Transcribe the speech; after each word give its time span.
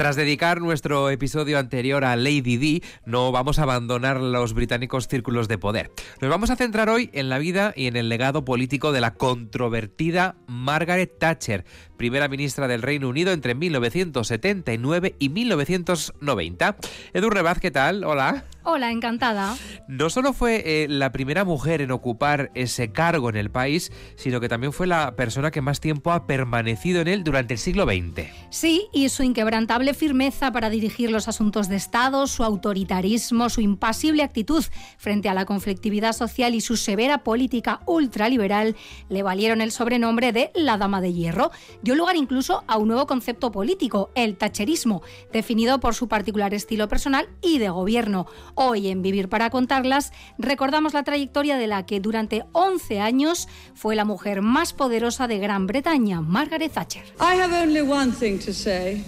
Tras 0.00 0.16
dedicar 0.16 0.62
nuestro 0.62 1.10
episodio 1.10 1.58
anterior 1.58 2.06
a 2.06 2.16
Lady 2.16 2.56
Di, 2.56 2.82
no 3.04 3.32
vamos 3.32 3.58
a 3.58 3.64
abandonar 3.64 4.18
los 4.18 4.54
británicos 4.54 5.08
círculos 5.08 5.46
de 5.46 5.58
poder. 5.58 5.90
Nos 6.22 6.30
vamos 6.30 6.48
a 6.48 6.56
centrar 6.56 6.88
hoy 6.88 7.10
en 7.12 7.28
la 7.28 7.36
vida 7.36 7.74
y 7.76 7.86
en 7.86 7.96
el 7.96 8.08
legado 8.08 8.42
político 8.42 8.92
de 8.92 9.02
la 9.02 9.12
controvertida 9.12 10.36
Margaret 10.46 11.18
Thatcher, 11.18 11.66
primera 12.00 12.28
ministra 12.28 12.66
del 12.66 12.80
Reino 12.80 13.10
Unido 13.10 13.30
entre 13.30 13.54
1979 13.54 15.16
y 15.18 15.28
1990. 15.28 16.76
Edu 17.12 17.28
Rebaz, 17.28 17.60
¿qué 17.60 17.70
tal? 17.70 18.04
Hola. 18.04 18.46
Hola, 18.62 18.90
encantada. 18.90 19.56
No 19.88 20.10
solo 20.10 20.34
fue 20.34 20.62
eh, 20.64 20.86
la 20.88 21.12
primera 21.12 21.44
mujer 21.44 21.80
en 21.80 21.90
ocupar 21.90 22.50
ese 22.54 22.92
cargo 22.92 23.30
en 23.30 23.36
el 23.36 23.50
país, 23.50 23.90
sino 24.16 24.38
que 24.38 24.48
también 24.50 24.72
fue 24.72 24.86
la 24.86 25.16
persona 25.16 25.50
que 25.50 25.62
más 25.62 25.80
tiempo 25.80 26.12
ha 26.12 26.26
permanecido 26.26 27.00
en 27.00 27.08
él 27.08 27.24
durante 27.24 27.54
el 27.54 27.58
siglo 27.58 27.84
XX. 27.84 28.28
Sí, 28.50 28.86
y 28.92 29.08
su 29.08 29.22
inquebrantable 29.22 29.94
firmeza 29.94 30.52
para 30.52 30.68
dirigir 30.68 31.10
los 31.10 31.26
asuntos 31.26 31.68
de 31.68 31.76
Estado, 31.76 32.26
su 32.26 32.44
autoritarismo, 32.44 33.48
su 33.48 33.62
impasible 33.62 34.22
actitud 34.22 34.64
frente 34.98 35.30
a 35.30 35.34
la 35.34 35.46
conflictividad 35.46 36.12
social 36.12 36.54
y 36.54 36.60
su 36.60 36.76
severa 36.76 37.24
política 37.24 37.80
ultraliberal 37.86 38.76
le 39.08 39.22
valieron 39.22 39.62
el 39.62 39.72
sobrenombre 39.72 40.32
de 40.32 40.50
la 40.54 40.76
Dama 40.76 41.00
de 41.00 41.14
Hierro. 41.14 41.50
Lugar 41.94 42.16
incluso 42.16 42.64
a 42.66 42.76
un 42.78 42.88
nuevo 42.88 43.06
concepto 43.06 43.50
político, 43.52 44.10
el 44.14 44.36
tacherismo, 44.36 45.02
definido 45.32 45.80
por 45.80 45.94
su 45.94 46.08
particular 46.08 46.54
estilo 46.54 46.88
personal 46.88 47.28
y 47.42 47.58
de 47.58 47.68
gobierno 47.68 48.26
Hoy 48.54 48.88
en 48.88 49.02
Vivir 49.02 49.28
para 49.28 49.50
contarlas 49.50 50.12
recordamos 50.38 50.94
la 50.94 51.04
trayectoria 51.04 51.56
de 51.56 51.66
la 51.66 51.86
que 51.86 52.00
durante 52.00 52.44
11 52.52 53.00
años 53.00 53.48
fue 53.74 53.96
la 53.96 54.04
mujer 54.04 54.42
más 54.42 54.72
poderosa 54.72 55.28
de 55.28 55.38
Gran 55.38 55.66
Bretaña, 55.66 56.20
Margaret 56.20 56.72
Thatcher. 56.72 57.04
I 57.20 57.40
have 57.40 57.52
only 57.52 57.82
one 57.82 58.12
thing 58.12 58.38
to 58.38 58.52
say. 58.52 59.04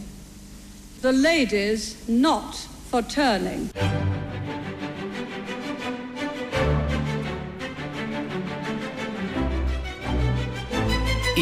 The 1.02 1.12
ladies 1.12 1.96
not 2.08 2.54
for 2.90 3.02
turning. 3.02 3.70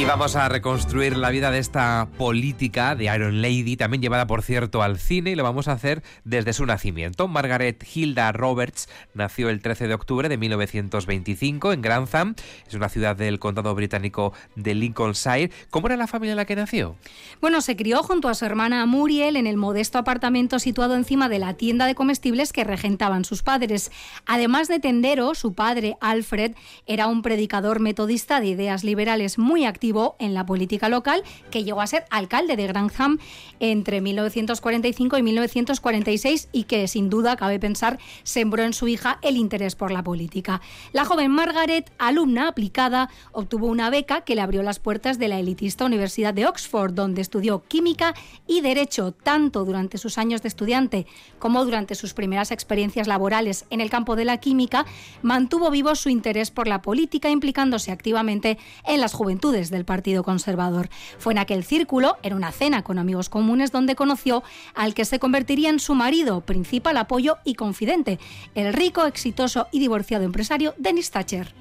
Y 0.01 0.06
vamos 0.06 0.34
a 0.34 0.48
reconstruir 0.48 1.15
la 1.15 1.29
vida 1.29 1.51
de 1.51 1.59
esta 1.59 2.09
política 2.17 2.95
de 2.95 3.15
Iron 3.15 3.43
Lady, 3.43 3.77
también 3.77 4.01
llevada 4.01 4.27
por 4.27 4.41
cierto 4.41 4.83
al 4.83 4.98
cine, 4.98 5.33
y 5.33 5.34
lo 5.34 5.42
vamos 5.42 5.69
a 5.69 5.73
hacer 5.73 6.03
desde 6.25 6.55
su 6.55 6.65
nacimiento. 6.65 7.29
Margaret 7.29 7.84
Hilda 7.95 8.33
Roberts 8.33 8.89
nació 9.12 9.51
el 9.51 9.61
13 9.61 9.89
de 9.89 9.95
octubre 9.95 10.31
de 10.31 10.39
1925 10.39 11.75
en 11.75 11.83
Grantham, 11.83 12.34
es 12.67 12.73
una 12.73 12.89
ciudad 12.89 13.15
del 13.15 13.39
condado 13.39 13.75
británico 13.75 14.33
de 14.57 14.75
Lincolnshire. 14.75 15.51
¿Cómo 15.69 15.89
era 15.89 15.98
la 15.98 16.07
familia 16.07 16.33
en 16.33 16.39
la 16.39 16.47
que 16.47 16.57
nació? 16.57 16.97
Bueno, 17.42 17.61
se 17.61 17.77
crió 17.77 18.03
junto 18.03 18.31
a 18.31 18.35
su 18.35 18.47
hermana 18.47 18.87
Muriel 18.87 19.37
en 19.37 19.47
el 19.47 19.59
modesto 19.59 19.98
apartamento 19.98 20.61
situado 20.61 20.95
encima 20.95 21.29
de 21.29 21.41
la 21.41 21.59
tienda 21.59 21.85
de 21.85 21.95
comestibles 21.95 22.55
que 22.55 22.64
regentaban 22.64 23.27
sus 23.27 23.42
padres. 23.42 23.92
Además 24.25 24.67
de 24.69 24.81
tendero, 24.81 25.35
su 25.35 25.53
padre, 25.53 25.98
Alfred, 26.01 26.53
era 26.87 27.07
un 27.07 27.20
predicador 27.20 27.81
metodista 27.81 28.41
de 28.41 28.47
ideas 28.47 28.83
liberales 28.83 29.36
muy 29.36 29.67
activo 29.67 29.89
en 30.18 30.34
la 30.34 30.46
política 30.46 30.89
local, 30.89 31.24
que 31.51 31.64
llegó 31.64 31.80
a 31.80 31.86
ser 31.86 32.05
alcalde 32.11 32.56
de 32.56 32.67
Grantham 32.67 33.18
entre 33.58 34.01
1945 34.01 35.18
y 35.18 35.23
1946 35.23 36.48
y 36.52 36.64
que 36.64 36.86
sin 36.86 37.11
duda, 37.11 37.36
cabe 37.36 37.58
pensar, 37.58 37.98
sembró 38.23 38.62
en 38.62 38.73
su 38.73 38.86
hija 38.86 39.18
el 39.23 39.36
interés 39.36 39.74
por 39.74 39.90
la 39.90 40.05
política. 40.05 40.61
La 40.92 41.05
joven 41.05 41.33
Margaret, 41.33 41.90
alumna 41.98 42.48
aplicada, 42.48 43.11
obtuvo 43.33 43.67
una 43.67 43.90
beca 43.90 44.20
que 44.23 44.34
le 44.34 44.42
abrió 44.42 44.62
las 44.62 44.79
puertas 44.79 45.18
de 45.18 45.29
la 45.29 45.40
elitista 45.40 45.84
Universidad 45.84 46.34
de 46.34 46.46
Oxford, 46.46 46.95
donde 46.95 47.20
estudió 47.20 47.64
química 47.67 48.14
y 48.46 48.61
derecho, 48.61 49.12
tanto 49.12 49.64
durante 49.64 49.98
sus 49.98 50.18
años 50.18 50.42
de 50.42 50.48
estudiante 50.48 51.06
como 51.39 51.64
durante 51.64 51.96
sus 51.96 52.14
primeras 52.14 52.52
experiencias 52.52 53.08
laborales 53.08 53.64
en 53.70 53.80
el 53.80 53.90
campo 53.90 54.14
de 54.14 54.24
la 54.24 54.39
química, 54.39 54.86
mantuvo 55.23 55.70
vivo 55.70 55.95
su 55.96 56.08
interés 56.08 56.50
por 56.50 56.68
la 56.68 56.83
política, 56.83 57.30
implicándose 57.30 57.90
activamente 57.90 58.58
en 58.86 59.00
las 59.00 59.12
juventudes 59.12 59.70
del 59.70 59.85
Partido 59.85 60.23
Conservador. 60.23 60.89
Fue 61.19 61.33
en 61.33 61.39
aquel 61.39 61.64
círculo, 61.64 62.17
en 62.23 62.35
una 62.35 62.53
cena 62.53 62.83
con 62.83 62.98
amigos 62.98 63.29
comunes, 63.29 63.73
donde 63.73 63.97
conoció 63.97 64.42
al 64.75 64.95
que 64.95 65.05
se 65.05 65.19
convertiría 65.19 65.70
en 65.70 65.81
su 65.81 65.95
marido, 65.95 66.41
principal 66.42 66.97
apoyo 66.97 67.39
y 67.45 67.55
confidente, 67.55 68.19
el 68.55 68.73
rico, 68.73 69.07
exitoso 69.07 69.69
y 69.73 69.79
divorciado 69.79 70.25
empresario 70.25 70.75
Dennis 70.79 71.11
Thatcher. 71.11 71.55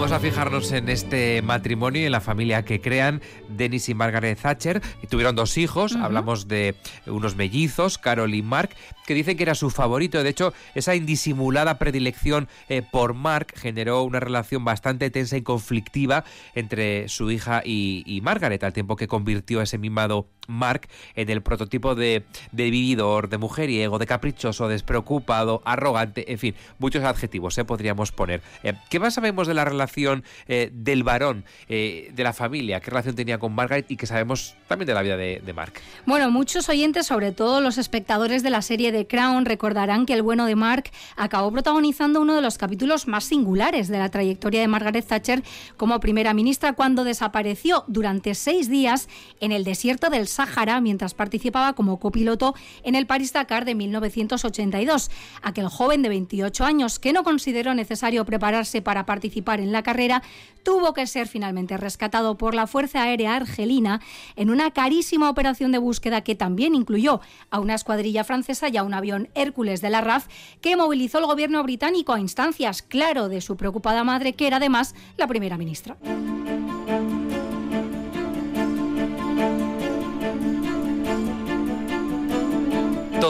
Vamos 0.00 0.12
a 0.12 0.20
fijarnos 0.20 0.72
en 0.72 0.88
este 0.88 1.42
matrimonio 1.42 2.00
y 2.00 2.06
en 2.06 2.12
la 2.12 2.22
familia 2.22 2.64
que 2.64 2.80
crean 2.80 3.20
Dennis 3.50 3.90
y 3.90 3.94
Margaret 3.94 4.40
Thatcher. 4.40 4.80
Y 5.02 5.08
tuvieron 5.08 5.36
dos 5.36 5.58
hijos, 5.58 5.94
hablamos 5.94 6.48
de 6.48 6.74
unos 7.06 7.36
mellizos, 7.36 7.98
Carol 7.98 8.32
y 8.32 8.40
Mark, 8.40 8.70
que 9.06 9.12
dicen 9.12 9.36
que 9.36 9.42
era 9.42 9.54
su 9.54 9.68
favorito. 9.68 10.22
De 10.22 10.30
hecho, 10.30 10.54
esa 10.74 10.94
indisimulada 10.94 11.78
predilección 11.78 12.48
eh, 12.70 12.80
por 12.80 13.12
Mark 13.12 13.48
generó 13.56 14.02
una 14.04 14.20
relación 14.20 14.64
bastante 14.64 15.10
tensa 15.10 15.36
y 15.36 15.42
conflictiva 15.42 16.24
entre 16.54 17.06
su 17.10 17.30
hija 17.30 17.60
y, 17.62 18.20
Margaret, 18.22 18.64
al 18.64 18.72
tiempo 18.72 18.96
que 18.96 19.06
convirtió 19.06 19.60
a 19.60 19.64
ese 19.64 19.76
mimado 19.76 20.28
Mark 20.50 20.88
en 21.14 21.30
el 21.30 21.42
prototipo 21.42 21.94
de, 21.94 22.24
vividor, 22.52 23.28
de 23.28 23.38
mujeriego, 23.38 23.98
de 23.98 24.06
caprichoso, 24.06 24.68
despreocupado, 24.68 25.62
arrogante, 25.64 26.32
en 26.32 26.38
fin, 26.38 26.54
muchos 26.78 27.04
adjetivos 27.04 27.54
se 27.54 27.62
eh, 27.62 27.64
podríamos 27.64 28.12
poner. 28.12 28.42
Eh, 28.62 28.74
¿Qué 28.88 29.00
más 29.00 29.14
sabemos 29.14 29.46
de 29.46 29.54
la 29.54 29.64
relación? 29.64 30.24
eh, 30.46 30.70
del 30.72 31.04
varón, 31.04 31.44
de 31.68 32.12
la 32.16 32.32
familia, 32.32 32.80
qué 32.80 32.90
relación 32.90 33.14
tenía 33.14 33.38
con 33.38 33.54
Margaret 33.54 33.86
y 33.88 33.96
que 33.96 34.06
sabemos 34.06 34.56
también 34.68 34.86
de 34.86 34.94
la 34.94 35.02
vida 35.02 35.16
de, 35.16 35.40
de, 35.44 35.52
Mark. 35.52 35.74
Bueno, 36.06 36.30
muchos 36.30 36.68
oyentes, 36.68 37.06
sobre 37.06 37.32
todo 37.32 37.60
los 37.60 37.78
espectadores 37.78 38.42
de 38.42 38.50
la 38.50 38.62
serie 38.62 38.92
de 38.92 39.06
Crown, 39.06 39.44
recordarán 39.44 40.06
que 40.06 40.14
el 40.14 40.22
bueno 40.22 40.46
de 40.46 40.56
Mark 40.56 40.90
acabó 41.16 41.52
protagonizando 41.52 42.20
uno 42.20 42.34
de 42.34 42.42
los 42.42 42.58
capítulos 42.58 43.06
más 43.06 43.24
singulares 43.24 43.88
de 43.88 43.98
la 43.98 44.08
trayectoria 44.08 44.60
de 44.60 44.68
Margaret 44.68 45.06
Thatcher 45.06 45.42
como 45.76 46.00
primera 46.00 46.34
ministra 46.34 46.72
cuando 46.72 47.04
desapareció 47.04 47.84
durante 47.86 48.34
seis 48.34 48.68
días 48.68 49.08
en 49.40 49.52
el 49.52 49.64
desierto 49.64 50.10
del 50.10 50.28
Sáhara 50.46 50.80
mientras 50.80 51.12
participaba 51.12 51.74
como 51.74 51.98
copiloto 51.98 52.54
en 52.82 52.94
el 52.94 53.06
París-Dakar 53.06 53.66
de 53.66 53.74
1982. 53.74 55.10
Aquel 55.42 55.68
joven 55.68 56.00
de 56.00 56.08
28 56.08 56.64
años 56.64 56.98
que 56.98 57.12
no 57.12 57.24
consideró 57.24 57.74
necesario 57.74 58.24
prepararse 58.24 58.80
para 58.80 59.04
participar 59.04 59.60
en 59.60 59.70
la 59.70 59.82
carrera, 59.82 60.22
tuvo 60.62 60.94
que 60.94 61.06
ser 61.06 61.28
finalmente 61.28 61.76
rescatado 61.76 62.38
por 62.38 62.54
la 62.54 62.66
Fuerza 62.66 63.02
Aérea 63.02 63.36
Argelina 63.36 64.00
en 64.34 64.48
una 64.48 64.70
carísima 64.70 65.28
operación 65.28 65.72
de 65.72 65.78
búsqueda 65.78 66.22
que 66.22 66.34
también 66.34 66.74
incluyó 66.74 67.20
a 67.50 67.60
una 67.60 67.74
escuadrilla 67.74 68.24
francesa 68.24 68.70
y 68.70 68.78
a 68.78 68.82
un 68.82 68.94
avión 68.94 69.28
Hércules 69.34 69.82
de 69.82 69.90
la 69.90 70.00
RAF 70.00 70.26
que 70.62 70.76
movilizó 70.76 71.18
el 71.18 71.26
gobierno 71.26 71.62
británico 71.62 72.14
a 72.14 72.20
instancias, 72.20 72.80
claro, 72.80 73.28
de 73.28 73.42
su 73.42 73.58
preocupada 73.58 74.04
madre, 74.04 74.32
que 74.32 74.46
era 74.46 74.56
además 74.56 74.94
la 75.18 75.26
primera 75.26 75.58
ministra. 75.58 75.98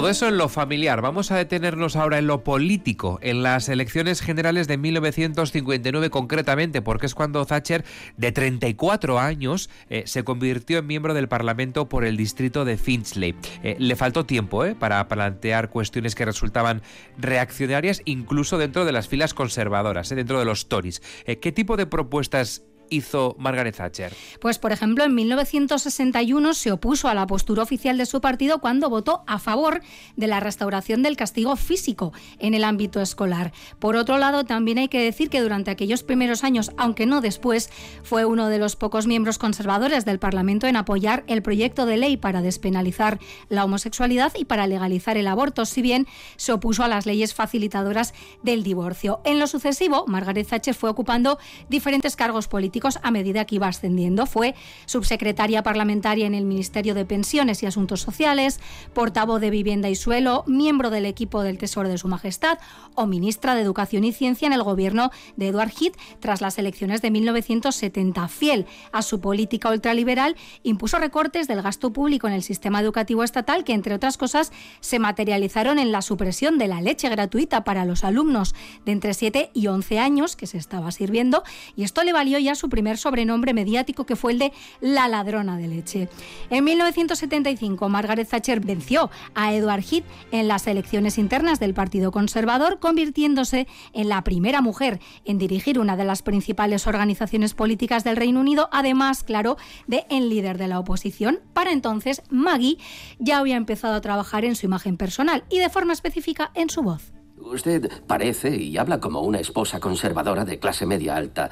Todo 0.01 0.09
eso 0.09 0.29
en 0.29 0.39
lo 0.39 0.49
familiar. 0.49 1.03
Vamos 1.03 1.31
a 1.31 1.37
detenernos 1.37 1.95
ahora 1.95 2.17
en 2.17 2.27
lo 2.27 2.43
político, 2.43 3.19
en 3.21 3.43
las 3.43 3.69
elecciones 3.69 4.23
generales 4.23 4.67
de 4.67 4.79
1959 4.79 6.09
concretamente, 6.09 6.81
porque 6.81 7.05
es 7.05 7.15
cuando 7.15 7.45
Thatcher, 7.45 7.85
de 8.17 8.33
34 8.33 9.19
años, 9.19 9.69
eh, 9.91 10.05
se 10.07 10.25
convirtió 10.25 10.79
en 10.79 10.87
miembro 10.87 11.13
del 11.13 11.29
Parlamento 11.29 11.91
por 11.91 12.07
el 12.07 12.17
distrito 12.17 12.65
de 12.65 12.79
Finchley. 12.79 13.35
Eh, 13.63 13.77
le 13.79 13.95
faltó 13.95 14.25
tiempo 14.25 14.65
eh, 14.65 14.75
para 14.75 15.07
plantear 15.07 15.69
cuestiones 15.69 16.15
que 16.15 16.25
resultaban 16.25 16.81
reaccionarias, 17.19 18.01
incluso 18.07 18.57
dentro 18.57 18.87
de 18.87 18.93
las 18.93 19.07
filas 19.07 19.35
conservadoras, 19.35 20.09
dentro 20.09 20.39
de 20.39 20.47
los 20.47 20.71
Tories. 20.71 21.03
¿Qué 21.27 21.53
tipo 21.53 21.77
de 21.77 21.85
propuestas 21.85 22.63
hizo 22.91 23.37
Margaret 23.39 23.77
Thatcher? 23.77 24.13
Pues, 24.41 24.59
por 24.59 24.73
ejemplo, 24.73 25.05
en 25.05 25.15
1961 25.15 26.55
se 26.55 26.73
opuso 26.73 27.09
a 27.09 27.15
la 27.15 27.27
postura 27.27 27.63
oficial 27.63 27.97
de 27.97 28.07
su 28.07 28.21
partido 28.21 28.61
cuando 28.61 28.91
votó 28.91 29.23
a 29.27 29.39
favor 29.39 29.81
de 30.17 30.27
la 30.27 30.41
restauración 30.41 31.03
del 31.03 31.17
castigo 31.17 31.57
físico 31.57 32.13
en 32.39 32.55
el 32.55 32.65
ámbito 32.65 33.01
escolar. 33.01 33.53
Por 33.79 33.97
otro 33.97 34.19
lado, 34.19 34.45
también 34.45 34.79
hay 34.79 34.89
que 34.89 35.01
decir 35.01 35.31
que 35.31 35.41
durante 35.41 35.71
aquellos 35.71 36.03
primeros 36.03 36.45
años, 36.45 36.73
aunque 36.77 37.07
no 37.07 37.21
después, 37.21 37.71
fue 38.03 38.25
uno 38.25 38.49
de 38.49 38.59
los 38.59 38.77
pocos 38.77 39.07
miembros 39.07 39.39
conservadores 39.39 40.05
del 40.05 40.19
Parlamento 40.19 40.67
en 40.67 40.77
apoyar 40.77 41.25
el 41.27 41.43
proyecto 41.43 41.87
de 41.87 41.97
ley 41.97 42.17
para 42.17 42.43
despenalizar 42.43 43.19
la 43.49 43.65
homosexualidad 43.65 44.33
y 44.37 44.45
para 44.45 44.67
legalizar 44.67 45.17
el 45.17 45.29
aborto, 45.29 45.65
si 45.65 45.83
bien 45.83 46.07
se 46.37 46.53
opuso 46.53 46.83
a 46.83 46.89
las 46.89 47.07
leyes 47.07 47.35
facilitadoras 47.35 48.15
del 48.43 48.63
divorcio. 48.63 49.21
En 49.25 49.39
lo 49.39 49.47
sucesivo, 49.47 50.05
Margaret 50.07 50.49
Thatcher 50.49 50.75
fue 50.75 50.91
ocupando 50.91 51.39
diferentes 51.69 52.17
cargos 52.17 52.49
políticos 52.49 52.80
a 53.03 53.11
medida 53.11 53.45
que 53.45 53.57
iba 53.57 53.69
ascendiendo. 53.69 54.27
Fue 54.27 54.55
subsecretaria 54.87 55.63
parlamentaria 55.63 56.27
en 56.27 56.35
el 56.35 56.45
Ministerio 56.45 56.95
de 56.95 57.05
Pensiones 57.05 57.63
y 57.63 57.67
Asuntos 57.67 58.01
Sociales, 58.01 58.61
portavoz 58.95 59.41
de 59.41 59.51
Vivienda 59.51 59.89
y 59.89 59.95
Suelo, 59.95 60.45
miembro 60.47 60.91
del 60.91 61.07
equipo 61.07 61.43
del 61.43 61.59
Tesoro 61.59 61.89
de 61.89 61.99
Su 61.99 62.09
Majestad 62.09 62.59
o 62.95 63.07
ministra 63.07 63.55
de 63.55 63.63
Educación 63.63 64.05
y 64.05 64.13
Ciencia 64.13 64.47
en 64.47 64.53
el 64.53 64.63
gobierno 64.63 65.11
de 65.37 65.49
Edward 65.49 65.73
Heath 65.79 65.97
tras 66.21 66.41
las 66.41 66.59
elecciones 66.59 67.03
de 67.03 67.11
1970. 67.11 68.29
Fiel 68.29 68.67
a 68.93 69.03
su 69.03 69.21
política 69.21 69.71
ultraliberal, 69.71 70.37
impuso 70.63 70.99
recortes 70.99 71.49
del 71.49 71.63
gasto 71.63 71.93
público 71.93 72.27
en 72.27 72.35
el 72.35 72.43
sistema 72.43 72.81
educativo 72.81 73.25
estatal 73.25 73.65
que, 73.65 73.75
entre 73.75 73.95
otras 73.95 74.17
cosas, 74.17 74.53
se 74.81 74.99
materializaron 74.99 75.79
en 75.79 75.93
la 75.93 76.03
supresión 76.03 76.59
de 76.59 76.69
la 76.69 76.81
leche 76.81 77.09
gratuita 77.09 77.65
para 77.65 77.85
los 77.85 78.05
alumnos 78.05 78.55
de 78.85 78.93
entre 78.93 79.15
7 79.15 79.51
y 79.53 79.67
11 79.67 79.99
años 79.99 80.37
que 80.37 80.47
se 80.47 80.59
estaba 80.59 80.91
sirviendo 80.93 81.43
y 81.77 81.85
esto 81.85 82.03
le 82.05 82.13
valió 82.13 82.39
ya 82.39 82.55
su 82.55 82.70
primer 82.71 82.97
sobrenombre 82.97 83.53
mediático 83.53 84.07
que 84.07 84.17
fue 84.17 84.33
el 84.33 84.39
de 84.39 84.53
la 84.81 85.09
ladrona 85.09 85.57
de 85.57 85.69
leche. 85.69 86.09
En 86.49 86.65
1975 86.65 87.89
Margaret 87.89 88.29
Thatcher 88.29 88.61
venció 88.61 89.11
a 89.35 89.53
Edward 89.53 89.83
Heath 89.83 90.05
en 90.33 90.49
las 90.49 90.67
elecciones 90.67 91.19
internas 91.19 91.61
del 91.61 91.75
Partido 91.75 92.11
Conservador, 92.13 92.79
convirtiéndose 92.79 93.67
en 93.93 94.09
la 94.09 94.23
primera 94.23 94.63
mujer 94.63 95.01
en 95.25 95.39
dirigir 95.39 95.79
una 95.79 95.97
de 95.97 96.05
las 96.05 96.23
principales 96.23 96.87
organizaciones 96.87 97.55
políticas 97.55 98.05
del 98.05 98.17
Reino 98.17 98.41
Unido, 98.41 98.69
además, 98.73 99.23
claro, 99.23 99.57
de 99.87 100.07
en 100.09 100.29
líder 100.29 100.59
de 100.59 100.69
la 100.69 100.79
oposición. 100.79 101.41
Para 101.53 101.73
entonces, 101.73 102.23
Maggie 102.31 102.79
ya 103.19 103.39
había 103.39 103.57
empezado 103.57 103.95
a 103.95 104.01
trabajar 104.01 104.45
en 104.45 104.57
su 104.57 104.67
imagen 104.67 104.97
personal 104.97 105.45
y 105.51 105.59
de 105.59 105.69
forma 105.69 105.93
específica 105.93 106.51
en 106.55 106.71
su 106.71 106.83
voz. 106.83 107.13
Usted 107.41 107.91
parece 108.07 108.55
y 108.55 108.77
habla 108.77 109.01
como 109.01 109.23
una 109.23 109.41
esposa 109.41 109.81
conservadora 109.81 110.45
de 110.45 110.59
clase 110.59 110.85
media 110.85 111.17
alta. 111.17 111.51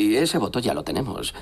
Y 0.00 0.16
ese 0.16 0.38
voto 0.38 0.60
ya 0.60 0.72
lo 0.72 0.82
tenemos. 0.82 1.34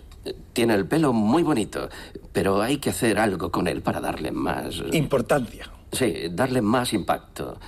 Tiene 0.53 0.75
el 0.75 0.89
pelo 0.89 1.13
muy 1.13 1.45
bonito, 1.45 1.89
pero 2.33 2.61
hay 2.61 2.79
que 2.79 2.91
hacer 2.91 3.21
algo 3.21 3.53
con 3.53 3.69
él 3.69 3.83
para 3.83 4.01
darle 4.01 4.33
más... 4.33 4.83
Importancia. 4.93 5.71
Sí, 5.93 6.25
darle 6.33 6.61
más 6.61 6.93
impacto. 6.93 7.61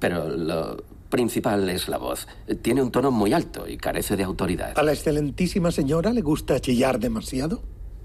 Pero 0.00 0.28
lo 0.28 0.78
principal 1.08 1.70
es 1.70 1.88
la 1.88 1.98
voz. 1.98 2.26
Tiene 2.60 2.82
un 2.82 2.90
tono 2.90 3.12
muy 3.12 3.32
alto 3.32 3.68
y 3.68 3.76
carece 3.76 4.16
de 4.16 4.24
autoridad. 4.24 4.76
¿A 4.76 4.82
la 4.82 4.92
excelentísima 4.92 5.70
señora 5.70 6.12
le 6.12 6.22
gusta 6.22 6.58
chillar 6.58 6.98
demasiado? 6.98 7.62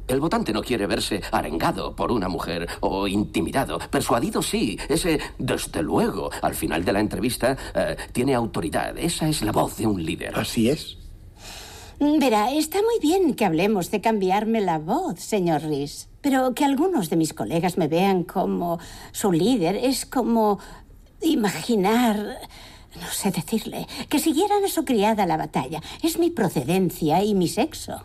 El 0.08 0.20
votante 0.20 0.54
no 0.54 0.62
quiere 0.62 0.86
verse 0.86 1.22
arengado 1.32 1.96
por 1.96 2.12
una 2.12 2.30
mujer 2.30 2.68
o 2.82 3.08
intimidado. 3.08 3.80
Persuadido 3.90 4.44
sí, 4.44 4.78
ese 4.90 5.20
desde 5.40 5.82
luego. 5.82 6.30
Al 6.44 6.54
final 6.54 6.86
de 6.86 6.94
la 6.94 7.00
entrevista 7.00 7.58
eh, 7.74 7.96
tiene 8.12 8.36
autoridad. 8.36 8.96
Esa 9.00 9.28
es 9.28 9.42
la 9.42 9.52
voz 9.52 9.78
de 9.78 9.88
un 9.88 10.06
líder. 10.06 10.38
Así 10.38 10.70
es. 10.70 11.01
Verá, 12.02 12.52
está 12.52 12.80
muy 12.82 12.98
bien 13.00 13.36
que 13.36 13.46
hablemos 13.46 13.92
de 13.92 14.02
cambiarme 14.02 14.60
la 14.60 14.80
voz, 14.80 15.20
señor 15.20 15.62
Rhys. 15.62 16.10
Pero 16.22 16.56
que 16.56 16.66
algunos 16.66 17.12
de 17.12 17.16
mis 17.16 17.32
colegas 17.32 17.78
me 17.78 17.88
vean 17.88 18.24
como 18.24 18.80
su 19.12 19.32
líder 19.32 19.76
es 19.76 20.08
como 20.08 20.58
imaginar... 21.22 22.40
No 23.00 23.08
sé 23.12 23.30
decirle, 23.30 23.88
que 24.10 24.18
siguieran 24.18 24.66
a 24.66 24.68
su 24.68 24.84
criada 24.84 25.28
la 25.28 25.38
batalla. 25.38 25.80
Es 26.02 26.18
mi 26.18 26.32
procedencia 26.32 27.24
y 27.24 27.36
mi 27.36 27.48
sexo. 27.48 28.02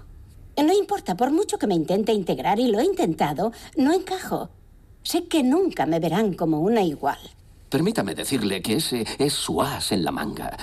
No 0.63 0.75
importa, 0.75 1.17
por 1.17 1.31
mucho 1.31 1.59
que 1.59 1.67
me 1.67 1.75
intente 1.75 2.13
integrar, 2.13 2.61
y 2.61 2.69
lo 2.69 2.81
he 2.81 2.85
intentado, 2.85 3.53
no 3.79 3.95
encajo. 3.95 4.51
Sé 5.05 5.27
que 5.27 5.43
nunca 5.43 5.87
me 5.87 6.01
verán 6.01 6.35
como 6.35 6.61
una 6.61 6.83
igual. 6.83 7.19
Permítame 7.71 8.15
decirle 8.15 8.61
que 8.61 8.75
ese 8.75 9.07
es 9.19 9.33
su 9.33 9.63
as 9.63 9.91
en 9.91 10.05
la 10.05 10.13
manga. 10.13 10.55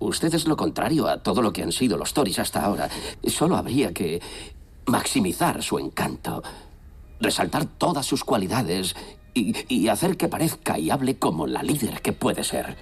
Usted 0.00 0.34
es 0.34 0.48
lo 0.48 0.56
contrario 0.56 1.06
a 1.06 1.22
todo 1.22 1.42
lo 1.42 1.52
que 1.52 1.62
han 1.62 1.72
sido 1.72 1.96
los 1.96 2.14
Tories 2.14 2.38
hasta 2.38 2.64
ahora. 2.64 2.88
Solo 3.26 3.56
habría 3.56 3.92
que 3.92 4.20
maximizar 4.86 5.62
su 5.62 5.78
encanto, 5.78 6.42
resaltar 7.20 7.66
todas 7.66 8.06
sus 8.06 8.24
cualidades 8.24 8.96
y, 9.34 9.54
y 9.72 9.88
hacer 9.88 10.16
que 10.16 10.28
parezca 10.28 10.78
y 10.78 10.90
hable 10.90 11.18
como 11.18 11.46
la 11.46 11.62
líder 11.62 12.00
que 12.00 12.12
puede 12.12 12.44
ser. 12.44 12.76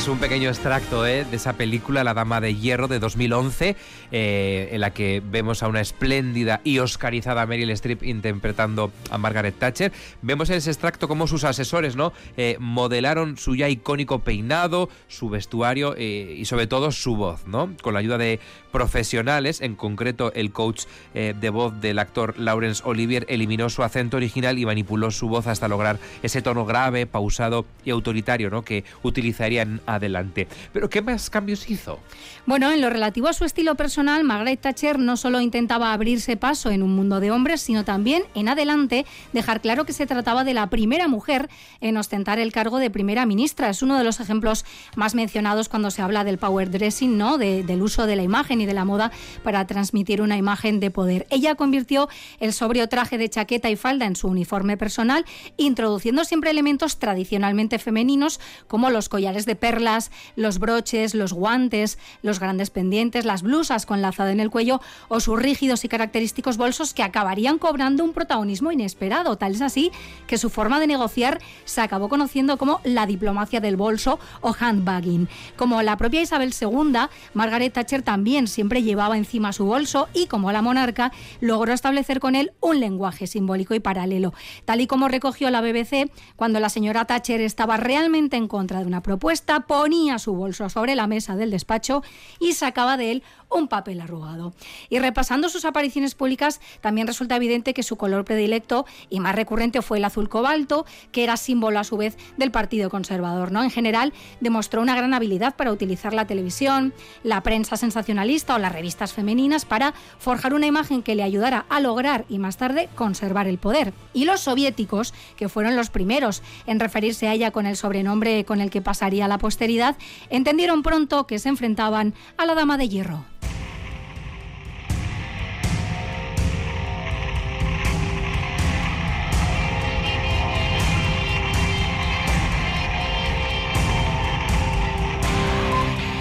Es 0.00 0.08
un 0.08 0.16
pequeño 0.16 0.48
extracto 0.48 1.06
¿eh? 1.06 1.26
de 1.26 1.36
esa 1.36 1.58
película 1.58 2.02
La 2.04 2.14
Dama 2.14 2.40
de 2.40 2.54
Hierro 2.54 2.88
de 2.88 2.98
2011, 2.98 3.76
eh, 4.10 4.68
en 4.72 4.80
la 4.80 4.94
que 4.94 5.22
vemos 5.22 5.62
a 5.62 5.68
una 5.68 5.82
espléndida 5.82 6.62
y 6.64 6.78
oscarizada 6.78 7.44
Meryl 7.44 7.68
Streep 7.68 8.02
interpretando 8.04 8.92
a 9.10 9.18
Margaret 9.18 9.58
Thatcher. 9.58 9.92
Vemos 10.22 10.48
en 10.48 10.56
ese 10.56 10.70
extracto 10.70 11.06
cómo 11.06 11.26
sus 11.26 11.44
asesores 11.44 11.96
¿no? 11.96 12.14
Eh, 12.38 12.56
modelaron 12.60 13.36
su 13.36 13.54
ya 13.56 13.68
icónico 13.68 14.20
peinado, 14.20 14.88
su 15.06 15.28
vestuario 15.28 15.94
y 15.98 16.46
sobre 16.46 16.66
todo 16.66 16.92
su 16.92 17.16
voz, 17.16 17.46
¿no? 17.46 17.68
con 17.82 17.92
la 17.92 18.00
ayuda 18.00 18.16
de 18.16 18.40
profesionales, 18.72 19.60
en 19.60 19.76
concreto 19.76 20.32
el 20.32 20.50
coach 20.50 20.84
de 21.12 21.50
voz 21.50 21.78
del 21.80 21.98
actor 21.98 22.38
Laurence 22.38 22.82
Olivier 22.86 23.26
eliminó 23.28 23.68
su 23.68 23.82
acento 23.82 24.16
original 24.16 24.58
y 24.58 24.64
manipuló 24.64 25.10
su 25.10 25.28
voz 25.28 25.46
hasta 25.46 25.68
lograr 25.68 25.98
ese 26.22 26.40
tono 26.40 26.64
grave, 26.64 27.06
pausado 27.06 27.66
y 27.84 27.90
autoritario 27.90 28.48
¿no? 28.48 28.62
que 28.62 28.84
utilizarían 29.02 29.82
adelante. 29.94 30.48
Pero 30.72 30.88
¿qué 30.90 31.02
más 31.02 31.30
cambios 31.30 31.68
hizo? 31.70 31.98
Bueno, 32.46 32.70
en 32.70 32.80
lo 32.80 32.90
relativo 32.90 33.28
a 33.28 33.32
su 33.32 33.44
estilo 33.44 33.74
personal, 33.74 34.24
Margaret 34.24 34.60
Thatcher 34.60 34.98
no 34.98 35.16
solo 35.16 35.40
intentaba 35.40 35.92
abrirse 35.92 36.36
paso 36.36 36.70
en 36.70 36.82
un 36.82 36.94
mundo 36.94 37.20
de 37.20 37.30
hombres, 37.30 37.60
sino 37.60 37.84
también 37.84 38.24
en 38.34 38.48
adelante 38.48 39.06
dejar 39.32 39.60
claro 39.60 39.84
que 39.84 39.92
se 39.92 40.06
trataba 40.06 40.44
de 40.44 40.54
la 40.54 40.68
primera 40.68 41.08
mujer 41.08 41.48
en 41.80 41.96
ostentar 41.96 42.38
el 42.38 42.52
cargo 42.52 42.78
de 42.78 42.90
primera 42.90 43.26
ministra. 43.26 43.70
Es 43.70 43.82
uno 43.82 43.98
de 43.98 44.04
los 44.04 44.20
ejemplos 44.20 44.64
más 44.96 45.14
mencionados 45.14 45.68
cuando 45.68 45.90
se 45.90 46.02
habla 46.02 46.24
del 46.24 46.38
power 46.38 46.70
dressing, 46.70 47.16
¿no? 47.16 47.38
del 47.38 47.82
uso 47.82 48.06
de 48.06 48.16
la 48.16 48.22
imagen 48.22 48.60
y 48.60 48.66
de 48.66 48.74
la 48.74 48.84
moda 48.84 49.12
para 49.42 49.66
transmitir 49.66 50.22
una 50.22 50.36
imagen 50.36 50.80
de 50.80 50.90
poder. 50.90 51.26
Ella 51.30 51.54
convirtió 51.54 52.08
el 52.38 52.52
sobrio 52.52 52.88
traje 52.88 53.18
de 53.18 53.28
chaqueta 53.28 53.70
y 53.70 53.76
falda 53.76 54.06
en 54.06 54.16
su 54.16 54.28
uniforme 54.28 54.76
personal, 54.76 55.24
introduciendo 55.56 56.24
siempre 56.24 56.50
elementos 56.50 56.98
tradicionalmente 56.98 57.78
femeninos 57.78 58.40
como 58.66 58.90
los 58.90 59.08
collares 59.08 59.46
de 59.46 59.56
perlas 59.70 60.10
los 60.34 60.58
broches, 60.58 61.14
los 61.14 61.32
guantes, 61.32 61.96
los 62.22 62.40
grandes 62.40 62.70
pendientes, 62.70 63.24
las 63.24 63.42
blusas 63.42 63.86
con 63.86 64.02
lazada 64.02 64.32
en 64.32 64.40
el 64.40 64.50
cuello 64.50 64.80
o 65.06 65.20
sus 65.20 65.40
rígidos 65.40 65.84
y 65.84 65.88
característicos 65.88 66.56
bolsos 66.56 66.92
que 66.92 67.04
acabarían 67.04 67.58
cobrando 67.58 68.02
un 68.02 68.12
protagonismo 68.12 68.72
inesperado. 68.72 69.36
Tal 69.36 69.52
es 69.52 69.62
así 69.62 69.92
que 70.26 70.38
su 70.38 70.50
forma 70.50 70.80
de 70.80 70.88
negociar 70.88 71.38
se 71.64 71.82
acabó 71.82 72.08
conociendo 72.08 72.58
como 72.58 72.80
la 72.82 73.06
diplomacia 73.06 73.60
del 73.60 73.76
bolso 73.76 74.18
o 74.40 74.52
handbagging. 74.58 75.28
Como 75.56 75.82
la 75.82 75.96
propia 75.96 76.22
Isabel 76.22 76.52
II, 76.60 77.06
Margaret 77.34 77.72
Thatcher 77.72 78.02
también 78.02 78.48
siempre 78.48 78.82
llevaba 78.82 79.16
encima 79.16 79.52
su 79.52 79.66
bolso 79.66 80.08
y 80.12 80.26
como 80.26 80.50
la 80.50 80.62
monarca 80.62 81.12
logró 81.40 81.72
establecer 81.72 82.18
con 82.18 82.34
él 82.34 82.50
un 82.58 82.80
lenguaje 82.80 83.28
simbólico 83.28 83.74
y 83.74 83.80
paralelo. 83.80 84.34
Tal 84.64 84.80
y 84.80 84.88
como 84.88 85.06
recogió 85.06 85.48
la 85.50 85.60
BBC, 85.60 86.10
cuando 86.34 86.58
la 86.58 86.70
señora 86.70 87.04
Thatcher 87.04 87.40
estaba 87.40 87.76
realmente 87.76 88.36
en 88.36 88.48
contra 88.48 88.80
de 88.80 88.86
una 88.86 89.02
propuesta, 89.02 89.59
ponía 89.60 90.18
su 90.18 90.34
bolso 90.34 90.68
sobre 90.68 90.94
la 90.94 91.06
mesa 91.06 91.36
del 91.36 91.50
despacho 91.50 92.02
y 92.38 92.52
sacaba 92.52 92.96
de 92.96 93.12
él 93.12 93.22
un 93.50 93.68
papel 93.68 94.00
arrugado. 94.00 94.52
Y 94.88 94.98
repasando 94.98 95.48
sus 95.48 95.64
apariciones 95.64 96.14
públicas, 96.14 96.60
también 96.80 97.06
resulta 97.06 97.36
evidente 97.36 97.74
que 97.74 97.82
su 97.82 97.96
color 97.96 98.24
predilecto 98.24 98.86
y 99.08 99.20
más 99.20 99.34
recurrente 99.34 99.82
fue 99.82 99.98
el 99.98 100.04
azul 100.04 100.28
cobalto, 100.28 100.86
que 101.12 101.24
era 101.24 101.36
símbolo 101.36 101.78
a 101.78 101.84
su 101.84 101.96
vez 101.96 102.16
del 102.36 102.50
Partido 102.50 102.90
Conservador. 102.90 103.52
¿no? 103.52 103.62
En 103.62 103.70
general, 103.70 104.12
demostró 104.40 104.80
una 104.80 104.96
gran 104.96 105.14
habilidad 105.14 105.56
para 105.56 105.72
utilizar 105.72 106.14
la 106.14 106.26
televisión, 106.26 106.94
la 107.22 107.42
prensa 107.42 107.76
sensacionalista 107.76 108.54
o 108.54 108.58
las 108.58 108.72
revistas 108.72 109.12
femeninas 109.12 109.64
para 109.64 109.94
forjar 110.18 110.54
una 110.54 110.66
imagen 110.66 111.02
que 111.02 111.14
le 111.14 111.22
ayudara 111.22 111.66
a 111.68 111.80
lograr 111.80 112.24
y 112.28 112.38
más 112.38 112.56
tarde 112.56 112.88
conservar 112.94 113.46
el 113.48 113.58
poder. 113.58 113.92
Y 114.12 114.24
los 114.24 114.40
soviéticos, 114.40 115.14
que 115.36 115.48
fueron 115.48 115.76
los 115.76 115.90
primeros 115.90 116.42
en 116.66 116.80
referirse 116.80 117.28
a 117.28 117.34
ella 117.34 117.50
con 117.50 117.66
el 117.66 117.76
sobrenombre 117.76 118.44
con 118.44 118.60
el 118.60 118.70
que 118.70 118.82
pasaría 118.82 119.28
la 119.28 119.38
posteridad, 119.38 119.96
entendieron 120.28 120.82
pronto 120.82 121.26
que 121.26 121.38
se 121.38 121.48
enfrentaban 121.48 122.14
a 122.36 122.46
la 122.46 122.54
Dama 122.54 122.76
de 122.76 122.88
Hierro. 122.88 123.39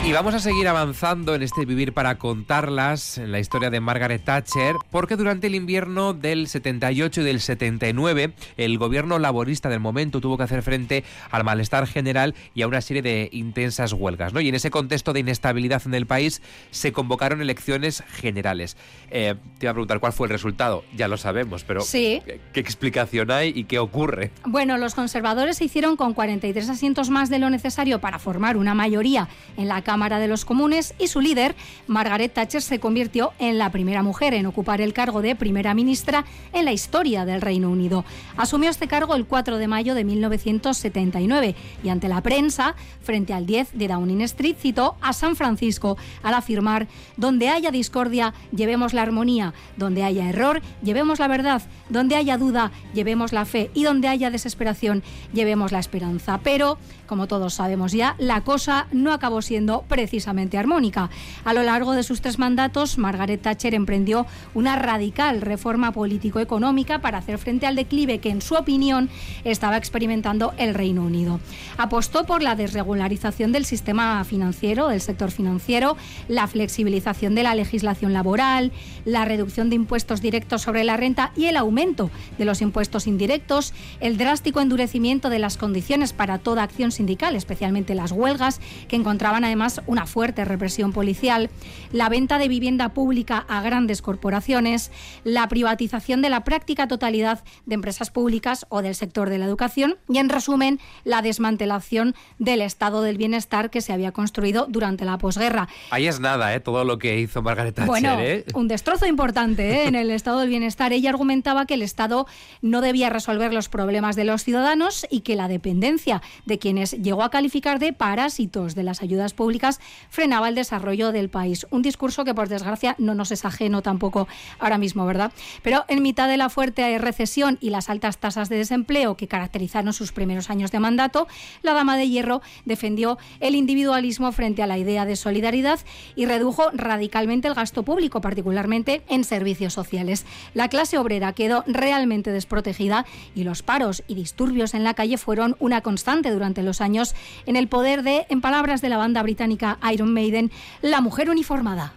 Y 0.09 0.11
vamos 0.11 0.33
a 0.33 0.39
seguir 0.39 0.67
avanzando 0.67 1.35
en 1.35 1.43
este 1.43 1.65
Vivir 1.65 1.93
para 1.93 2.17
contarlas, 2.17 3.19
en 3.19 3.31
la 3.31 3.37
historia 3.39 3.69
de 3.69 3.79
Margaret 3.79 4.23
Thatcher, 4.25 4.75
porque 4.89 5.15
durante 5.15 5.45
el 5.45 5.53
invierno 5.53 6.15
del 6.15 6.47
78 6.47 7.21
y 7.21 7.23
del 7.23 7.39
79, 7.39 8.33
el 8.57 8.79
gobierno 8.79 9.19
laborista 9.19 9.69
del 9.69 9.79
momento 9.79 10.19
tuvo 10.19 10.35
que 10.35 10.41
hacer 10.45 10.63
frente 10.63 11.03
al 11.29 11.43
malestar 11.43 11.85
general 11.85 12.33
y 12.55 12.63
a 12.63 12.67
una 12.67 12.81
serie 12.81 13.03
de 13.03 13.29
intensas 13.33 13.93
huelgas. 13.93 14.33
¿no? 14.33 14.41
Y 14.41 14.49
en 14.49 14.55
ese 14.55 14.71
contexto 14.71 15.13
de 15.13 15.19
inestabilidad 15.19 15.83
en 15.85 15.93
el 15.93 16.07
país 16.07 16.41
se 16.71 16.91
convocaron 16.91 17.39
elecciones 17.39 18.03
generales. 18.07 18.77
Eh, 19.11 19.35
te 19.59 19.67
iba 19.67 19.71
a 19.71 19.73
preguntar 19.75 19.99
cuál 19.99 20.13
fue 20.13 20.25
el 20.25 20.31
resultado, 20.31 20.83
ya 20.97 21.07
lo 21.07 21.17
sabemos, 21.17 21.63
pero 21.63 21.81
Sí. 21.81 22.23
¿qué, 22.25 22.41
qué 22.51 22.59
explicación 22.59 23.29
hay 23.29 23.53
y 23.55 23.65
qué 23.65 23.77
ocurre? 23.77 24.31
Bueno, 24.43 24.79
los 24.79 24.95
conservadores 24.95 25.57
se 25.57 25.65
hicieron 25.65 25.95
con 25.97 26.15
43 26.15 26.67
asientos 26.67 27.11
más 27.11 27.29
de 27.29 27.37
lo 27.37 27.51
necesario 27.51 28.01
para 28.01 28.17
formar 28.17 28.57
una 28.57 28.73
mayoría 28.73 29.27
en 29.55 29.67
la 29.67 29.83
Cámara 29.83 29.98
de 29.99 30.29
los 30.29 30.45
Comunes 30.45 30.93
y 30.97 31.07
su 31.07 31.19
líder, 31.19 31.55
Margaret 31.87 32.33
Thatcher, 32.33 32.61
se 32.61 32.79
convirtió 32.79 33.33
en 33.37 33.57
la 33.57 33.69
primera 33.69 34.01
mujer 34.01 34.33
en 34.33 34.45
ocupar 34.45 34.79
el 34.79 34.93
cargo 34.93 35.21
de 35.21 35.35
primera 35.35 35.73
ministra 35.73 36.23
en 36.53 36.63
la 36.63 36.71
historia 36.71 37.25
del 37.25 37.41
Reino 37.41 37.69
Unido. 37.69 38.05
Asumió 38.37 38.69
este 38.69 38.87
cargo 38.87 39.13
el 39.15 39.25
4 39.25 39.57
de 39.57 39.67
mayo 39.67 39.95
de 39.95 40.05
1979 40.05 41.53
y 41.83 41.89
ante 41.89 42.07
la 42.07 42.21
prensa, 42.21 42.75
frente 43.01 43.33
al 43.33 43.45
10 43.45 43.77
de 43.77 43.87
Downing 43.89 44.21
Street, 44.21 44.55
citó 44.57 44.95
a 45.01 45.11
San 45.11 45.35
Francisco 45.35 45.97
al 46.23 46.33
afirmar, 46.33 46.87
donde 47.17 47.49
haya 47.49 47.69
discordia, 47.69 48.33
llevemos 48.55 48.93
la 48.93 49.01
armonía, 49.01 49.53
donde 49.75 50.03
haya 50.03 50.29
error, 50.29 50.61
llevemos 50.81 51.19
la 51.19 51.27
verdad, 51.27 51.61
donde 51.89 52.15
haya 52.15 52.37
duda, 52.37 52.71
llevemos 52.93 53.33
la 53.33 53.43
fe 53.43 53.69
y 53.73 53.83
donde 53.83 54.07
haya 54.07 54.31
desesperación, 54.31 55.03
llevemos 55.33 55.73
la 55.73 55.79
esperanza. 55.79 56.39
Pero, 56.41 56.77
como 57.09 57.27
todos 57.27 57.55
sabemos 57.55 57.91
ya, 57.91 58.15
la 58.19 58.41
cosa 58.41 58.85
no 58.91 59.11
acabó 59.11 59.41
siendo 59.41 59.81
precisamente 59.87 60.59
armónica. 60.59 61.09
A 61.43 61.55
lo 61.55 61.63
largo 61.63 61.93
de 61.93 62.03
sus 62.03 62.21
tres 62.21 62.37
mandatos, 62.37 62.99
Margaret 62.99 63.41
Thatcher 63.41 63.73
emprendió 63.73 64.27
una 64.53 64.75
radical 64.75 65.41
reforma 65.41 65.91
político-económica 65.91 66.99
para 66.99 67.17
hacer 67.17 67.39
frente 67.39 67.65
al 67.65 67.75
declive 67.75 68.19
que, 68.19 68.29
en 68.29 68.43
su 68.43 68.53
opinión, 68.53 69.09
estaba 69.43 69.77
experimentando 69.77 70.53
el 70.57 70.75
Reino 70.75 71.01
Unido. 71.01 71.39
Apostó 71.77 72.25
por 72.27 72.43
la 72.43 72.55
desregularización 72.55 73.51
del 73.51 73.65
sistema 73.65 74.23
financiero, 74.23 74.89
del 74.89 75.01
sector 75.01 75.31
financiero, 75.31 75.97
la 76.27 76.45
flexibilización 76.47 77.33
de 77.33 77.41
la 77.41 77.55
legislación 77.55 78.13
laboral, 78.13 78.71
la 79.03 79.25
reducción 79.25 79.71
de 79.71 79.77
impuestos 79.77 80.21
directos 80.21 80.61
sobre 80.61 80.83
la 80.83 80.95
renta 80.95 81.31
y 81.35 81.45
el 81.45 81.57
aumento 81.57 82.11
de 82.37 82.45
los 82.45 82.61
impuestos 82.61 83.07
indirectos, 83.07 83.73
el 83.99 84.19
drástico 84.19 84.61
endurecimiento 84.61 85.31
de 85.31 85.39
las 85.39 85.57
condiciones 85.57 86.13
para 86.13 86.37
toda 86.37 86.61
acción 86.61 86.91
sindical, 86.99 87.37
especialmente 87.37 87.95
las 87.95 88.11
huelgas, 88.11 88.59
que 88.89 88.97
encontraban 88.97 89.45
además 89.45 89.81
una 89.87 90.05
fuerte 90.05 90.43
represión 90.43 90.91
policial, 90.91 91.49
la 91.93 92.09
venta 92.09 92.37
de 92.37 92.49
vivienda 92.49 92.89
pública 92.89 93.45
a 93.47 93.61
grandes 93.61 94.01
corporaciones, 94.01 94.91
la 95.23 95.47
privatización 95.47 96.21
de 96.21 96.29
la 96.29 96.43
práctica 96.43 96.89
totalidad 96.89 97.41
de 97.65 97.75
empresas 97.75 98.11
públicas 98.11 98.65
o 98.67 98.81
del 98.81 98.95
sector 98.95 99.29
de 99.29 99.37
la 99.37 99.45
educación 99.45 99.97
y, 100.09 100.17
en 100.17 100.27
resumen, 100.27 100.81
la 101.05 101.21
desmantelación 101.21 102.15
del 102.37 102.61
estado 102.61 103.01
del 103.01 103.17
bienestar 103.17 103.69
que 103.69 103.79
se 103.79 103.93
había 103.93 104.11
construido 104.11 104.65
durante 104.67 105.05
la 105.05 105.17
posguerra. 105.17 105.69
Ahí 105.91 106.05
es 106.05 106.19
nada, 106.19 106.53
¿eh? 106.53 106.59
Todo 106.59 106.83
lo 106.83 106.99
que 106.99 107.21
hizo 107.21 107.41
Margaret 107.41 107.75
Thatcher, 107.75 107.87
Bueno, 107.87 108.19
¿eh? 108.19 108.43
un 108.53 108.67
destrozo 108.67 109.05
importante 109.05 109.69
¿eh? 109.69 109.87
en 109.87 109.95
el 109.95 110.11
estado 110.11 110.41
del 110.41 110.49
bienestar. 110.49 110.91
Ella 110.91 111.11
argumentaba 111.11 111.65
que 111.65 111.75
el 111.75 111.81
Estado 111.81 112.27
no 112.61 112.81
debía 112.81 113.09
resolver 113.09 113.53
los 113.53 113.69
problemas 113.69 114.17
de 114.17 114.25
los 114.25 114.43
ciudadanos 114.43 115.07
y 115.09 115.21
que 115.21 115.37
la 115.37 115.47
dependencia 115.47 116.21
de 116.45 116.59
quienes 116.59 116.88
llegó 116.91 117.23
a 117.23 117.29
calificar 117.29 117.79
de 117.79 117.93
parásitos 117.93 118.75
de 118.75 118.83
las 118.83 119.01
ayudas 119.01 119.33
públicas 119.33 119.79
frenaba 120.09 120.49
el 120.49 120.55
desarrollo 120.55 121.11
del 121.11 121.29
país. 121.29 121.67
Un 121.69 121.81
discurso 121.81 122.25
que, 122.25 122.33
por 122.33 122.49
desgracia, 122.49 122.95
no 122.97 123.15
nos 123.15 123.31
es 123.31 123.45
ajeno 123.45 123.81
tampoco 123.81 124.27
ahora 124.59 124.77
mismo, 124.77 125.05
¿verdad? 125.05 125.31
Pero 125.63 125.85
en 125.87 126.01
mitad 126.01 126.27
de 126.27 126.37
la 126.37 126.49
fuerte 126.49 126.97
recesión 126.97 127.57
y 127.61 127.69
las 127.69 127.89
altas 127.89 128.17
tasas 128.17 128.49
de 128.49 128.57
desempleo 128.57 129.15
que 129.15 129.27
caracterizaron 129.27 129.93
sus 129.93 130.11
primeros 130.11 130.49
años 130.49 130.71
de 130.71 130.79
mandato, 130.79 131.27
la 131.61 131.73
Dama 131.73 131.97
de 131.97 132.07
Hierro 132.07 132.41
defendió 132.65 133.17
el 133.39 133.55
individualismo 133.55 134.31
frente 134.31 134.63
a 134.63 134.67
la 134.67 134.77
idea 134.77 135.05
de 135.05 135.15
solidaridad 135.15 135.79
y 136.15 136.25
redujo 136.25 136.69
radicalmente 136.73 137.47
el 137.47 137.53
gasto 137.53 137.83
público, 137.83 138.21
particularmente 138.21 139.01
en 139.07 139.23
servicios 139.23 139.73
sociales. 139.73 140.25
La 140.53 140.69
clase 140.69 140.97
obrera 140.97 141.33
quedó 141.33 141.63
realmente 141.67 142.31
desprotegida 142.31 143.05
y 143.35 143.43
los 143.43 143.63
paros 143.63 144.03
y 144.07 144.15
disturbios 144.15 144.73
en 144.73 144.83
la 144.83 144.93
calle 144.93 145.17
fueron 145.17 145.55
una 145.59 145.81
constante 145.81 146.31
durante 146.31 146.63
los 146.63 146.78
años 146.81 147.15
en 147.45 147.55
el 147.55 147.67
poder 147.67 148.03
de, 148.03 148.25
en 148.29 148.41
palabras 148.41 148.81
de 148.81 148.89
la 148.89 148.97
banda 148.97 149.23
británica 149.23 149.77
Iron 149.91 150.13
Maiden, 150.13 150.51
la 150.81 151.01
mujer 151.01 151.29
uniformada. 151.29 151.93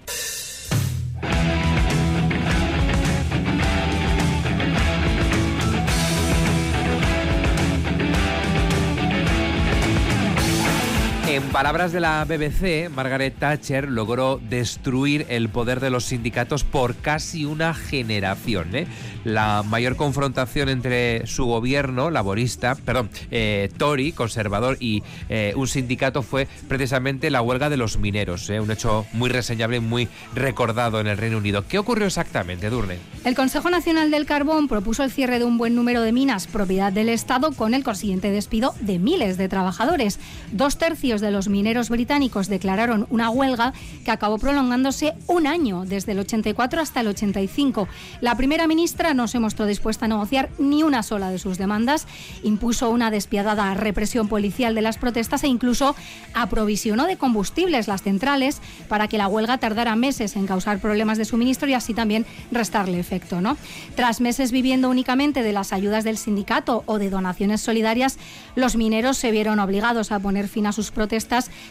En 11.33 11.45
palabras 11.45 11.93
de 11.93 12.01
la 12.01 12.27
BBC, 12.27 12.91
Margaret 12.95 13.35
Thatcher 13.39 13.89
logró 13.89 14.39
destruir 14.51 15.25
el 15.31 15.49
poder 15.49 15.81
de 15.81 15.89
los 15.89 16.05
sindicatos 16.05 16.63
por 16.63 16.95
casi 16.95 17.47
una 17.47 17.73
generación. 17.73 18.77
¿eh? 18.77 18.87
La 19.25 19.63
mayor 19.63 19.97
confrontación 19.97 20.69
entre 20.69 21.27
su 21.27 21.47
gobierno 21.47 22.11
laborista, 22.11 22.75
perdón, 22.75 23.09
eh, 23.31 23.71
Tory, 23.79 24.13
conservador, 24.13 24.77
y 24.79 25.03
eh, 25.31 25.55
un 25.57 25.69
sindicato 25.69 26.23
fue 26.23 26.49
precisamente 26.69 27.31
la 27.31 27.41
huelga 27.41 27.71
de 27.71 27.79
los 27.79 27.97
mineros, 27.97 28.51
¿eh? 28.51 28.61
un 28.61 28.71
hecho 28.71 29.07
muy 29.15 29.31
reseñable 29.31 29.79
y 29.79 29.81
muy 29.81 30.09
recordado 30.35 31.01
en 31.01 31.07
el 31.07 31.17
Reino 31.17 31.39
Unido. 31.39 31.65
¿Qué 31.67 31.79
ocurrió 31.79 32.09
exactamente, 32.09 32.69
Durne? 32.69 32.99
El 33.25 33.35
Consejo 33.35 33.71
Nacional 33.71 34.11
del 34.11 34.27
Carbón 34.27 34.69
propuso 34.69 35.03
el 35.03 35.11
cierre 35.11 35.39
de 35.39 35.47
un 35.47 35.57
buen 35.57 35.75
número 35.77 36.03
de 36.03 36.13
minas 36.13 36.47
propiedad 36.47 36.93
del 36.93 37.09
Estado 37.09 37.53
con 37.53 37.73
el 37.73 37.85
consiguiente 37.85 38.31
despido 38.31 38.75
de 38.81 38.99
miles 38.99 39.39
de 39.39 39.49
trabajadores. 39.49 40.21
Dos 40.51 40.77
tercios 40.77 41.22
de 41.23 41.31
los 41.31 41.49
mineros 41.49 41.89
británicos 41.89 42.49
declararon 42.49 43.07
una 43.09 43.31
huelga 43.31 43.73
que 44.05 44.11
acabó 44.11 44.37
prolongándose 44.37 45.15
un 45.27 45.47
año, 45.47 45.85
desde 45.87 46.13
el 46.13 46.19
84 46.19 46.83
hasta 46.83 47.01
el 47.01 47.09
85. 47.09 47.89
La 48.21 48.37
primera 48.37 48.67
ministra 48.67 49.15
no 49.15 49.29
se 49.29 49.39
mostró 49.39 49.65
dispuesta 49.65 50.05
a 50.05 50.09
negociar 50.09 50.51
ni 50.59 50.83
una 50.83 51.03
sola 51.03 51.31
de 51.31 51.39
sus 51.39 51.57
demandas, 51.57 52.07
impuso 52.43 52.91
una 52.91 53.11
despiadada 53.11 53.73
represión 53.75 54.29
policial 54.29 54.75
de 54.75 54.83
las 54.83 54.99
protestas 54.99 55.45
e 55.45 55.49
incluso 55.49 55.95
aprovisionó 56.35 57.07
de 57.07 57.17
combustibles 57.17 57.89
las 57.89 58.03
centrales 58.03 58.61
para 58.89 59.09
que 59.09 59.19
la 59.19 59.29
huelga 59.29 59.59
tardara 59.59 59.97
meses 59.97 60.37
en 60.37 60.47
causar 60.47 60.81
problemas 60.81 61.19
de 61.19 61.25
suministro 61.25 61.69
y 61.69 61.75
así 61.75 61.95
también 61.95 62.27
restarle 62.51 62.99
efecto. 62.99 63.41
¿no? 63.41 63.57
Tras 63.95 64.21
meses 64.21 64.53
viviendo 64.53 64.91
únicamente 64.91 65.43
de 65.43 65.53
las 65.53 65.73
ayudas 65.73 66.05
del 66.05 66.19
sindicato 66.19 66.83
o 66.87 66.99
de 66.99 67.11
donaciones 67.11 67.61
solidarias, 67.61 68.19
los 68.57 68.77
mineros 68.77 69.17
se 69.17 69.31
vieron 69.31 69.61
obligados 69.61 70.13
a 70.13 70.19
poner 70.19 70.49
fin 70.49 70.67
a 70.67 70.73
sus 70.73 70.91
protestas 70.91 71.12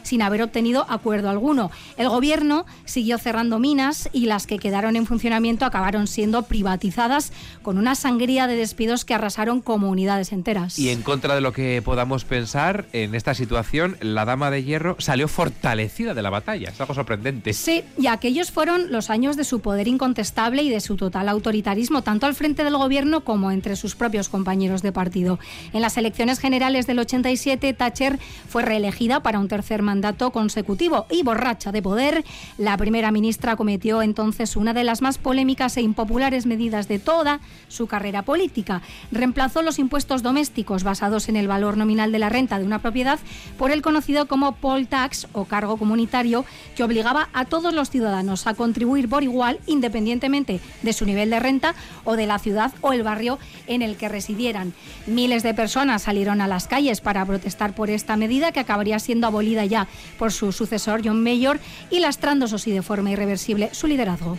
sin 0.03 0.21
haber 0.21 0.41
obtenido 0.41 0.85
acuerdo 0.89 1.29
alguno. 1.29 1.71
El 1.97 2.09
gobierno 2.09 2.65
siguió 2.85 3.17
cerrando 3.17 3.59
minas 3.59 4.09
y 4.13 4.25
las 4.25 4.47
que 4.47 4.59
quedaron 4.59 4.95
en 4.95 5.05
funcionamiento 5.05 5.65
acabaron 5.65 6.07
siendo 6.07 6.43
privatizadas 6.43 7.31
con 7.61 7.77
una 7.77 7.95
sangría 7.95 8.47
de 8.47 8.55
despidos 8.55 9.05
que 9.05 9.13
arrasaron 9.13 9.61
comunidades 9.61 10.31
enteras. 10.31 10.77
Y 10.77 10.89
en 10.89 11.01
contra 11.01 11.35
de 11.35 11.41
lo 11.41 11.53
que 11.53 11.81
podamos 11.83 12.25
pensar, 12.25 12.85
en 12.93 13.15
esta 13.15 13.33
situación, 13.33 13.97
la 14.01 14.25
Dama 14.25 14.51
de 14.51 14.63
Hierro 14.63 14.95
salió 14.99 15.27
fortalecida 15.27 16.13
de 16.13 16.21
la 16.21 16.29
batalla. 16.29 16.69
Es 16.69 16.81
algo 16.81 16.93
sorprendente. 16.93 17.53
Sí, 17.53 17.83
y 17.97 18.07
aquellos 18.07 18.51
fueron 18.51 18.91
los 18.91 19.09
años 19.09 19.37
de 19.37 19.43
su 19.43 19.61
poder 19.61 19.87
incontestable 19.87 20.63
y 20.63 20.69
de 20.69 20.81
su 20.81 20.95
total 20.95 21.29
autoritarismo, 21.29 22.01
tanto 22.01 22.25
al 22.25 22.35
frente 22.35 22.63
del 22.63 22.77
gobierno 22.77 23.21
como 23.21 23.51
entre 23.51 23.75
sus 23.75 23.95
propios 23.95 24.29
compañeros 24.29 24.81
de 24.81 24.91
partido. 24.91 25.39
En 25.73 25.81
las 25.81 25.97
elecciones 25.97 26.39
generales 26.39 26.87
del 26.87 26.99
87, 26.99 27.73
Thatcher 27.73 28.19
fue 28.47 28.63
reelegida 28.63 29.21
para 29.23 29.30
un 29.39 29.47
tercer 29.47 29.81
mandato 29.81 30.31
consecutivo 30.31 31.05
y 31.09 31.23
borracha 31.23 31.71
de 31.71 31.81
poder, 31.81 32.23
la 32.57 32.77
primera 32.77 33.11
ministra 33.11 33.55
cometió 33.55 34.01
entonces 34.01 34.55
una 34.55 34.73
de 34.73 34.83
las 34.83 35.01
más 35.01 35.17
polémicas 35.17 35.77
e 35.77 35.81
impopulares 35.81 36.45
medidas 36.45 36.87
de 36.87 36.99
toda 36.99 37.39
su 37.67 37.87
carrera 37.87 38.23
política. 38.23 38.81
Reemplazó 39.11 39.61
los 39.61 39.79
impuestos 39.79 40.23
domésticos 40.23 40.83
basados 40.83 41.29
en 41.29 41.35
el 41.35 41.47
valor 41.47 41.77
nominal 41.77 42.11
de 42.11 42.19
la 42.19 42.29
renta 42.29 42.59
de 42.59 42.65
una 42.65 42.79
propiedad 42.79 43.19
por 43.57 43.71
el 43.71 43.81
conocido 43.81 44.27
como 44.27 44.55
poll 44.55 44.87
tax 44.87 45.27
o 45.33 45.45
cargo 45.45 45.77
comunitario 45.77 46.45
que 46.75 46.83
obligaba 46.83 47.29
a 47.33 47.45
todos 47.45 47.73
los 47.73 47.89
ciudadanos 47.89 48.47
a 48.47 48.53
contribuir 48.53 49.09
por 49.09 49.23
igual 49.23 49.59
independientemente 49.67 50.59
de 50.81 50.93
su 50.93 51.05
nivel 51.05 51.29
de 51.29 51.39
renta 51.39 51.75
o 52.03 52.15
de 52.15 52.27
la 52.27 52.39
ciudad 52.39 52.71
o 52.81 52.93
el 52.93 53.03
barrio 53.03 53.39
en 53.67 53.81
el 53.81 53.97
que 53.97 54.09
residieran. 54.09 54.73
Miles 55.07 55.43
de 55.43 55.53
personas 55.53 56.03
salieron 56.03 56.41
a 56.41 56.47
las 56.47 56.67
calles 56.67 57.01
para 57.01 57.25
protestar 57.25 57.73
por 57.73 57.89
esta 57.89 58.17
medida 58.17 58.51
que 58.51 58.59
acabaría 58.59 58.99
siendo 58.99 59.20
abolida 59.27 59.65
ya 59.65 59.87
por 60.17 60.31
su 60.31 60.51
sucesor 60.51 61.01
John 61.03 61.23
Mayor 61.23 61.59
y 61.89 61.99
lastrando, 61.99 62.45
eso 62.45 62.57
sí, 62.57 62.71
de 62.71 62.81
forma 62.81 63.11
irreversible 63.11 63.69
su 63.73 63.87
liderazgo. 63.87 64.37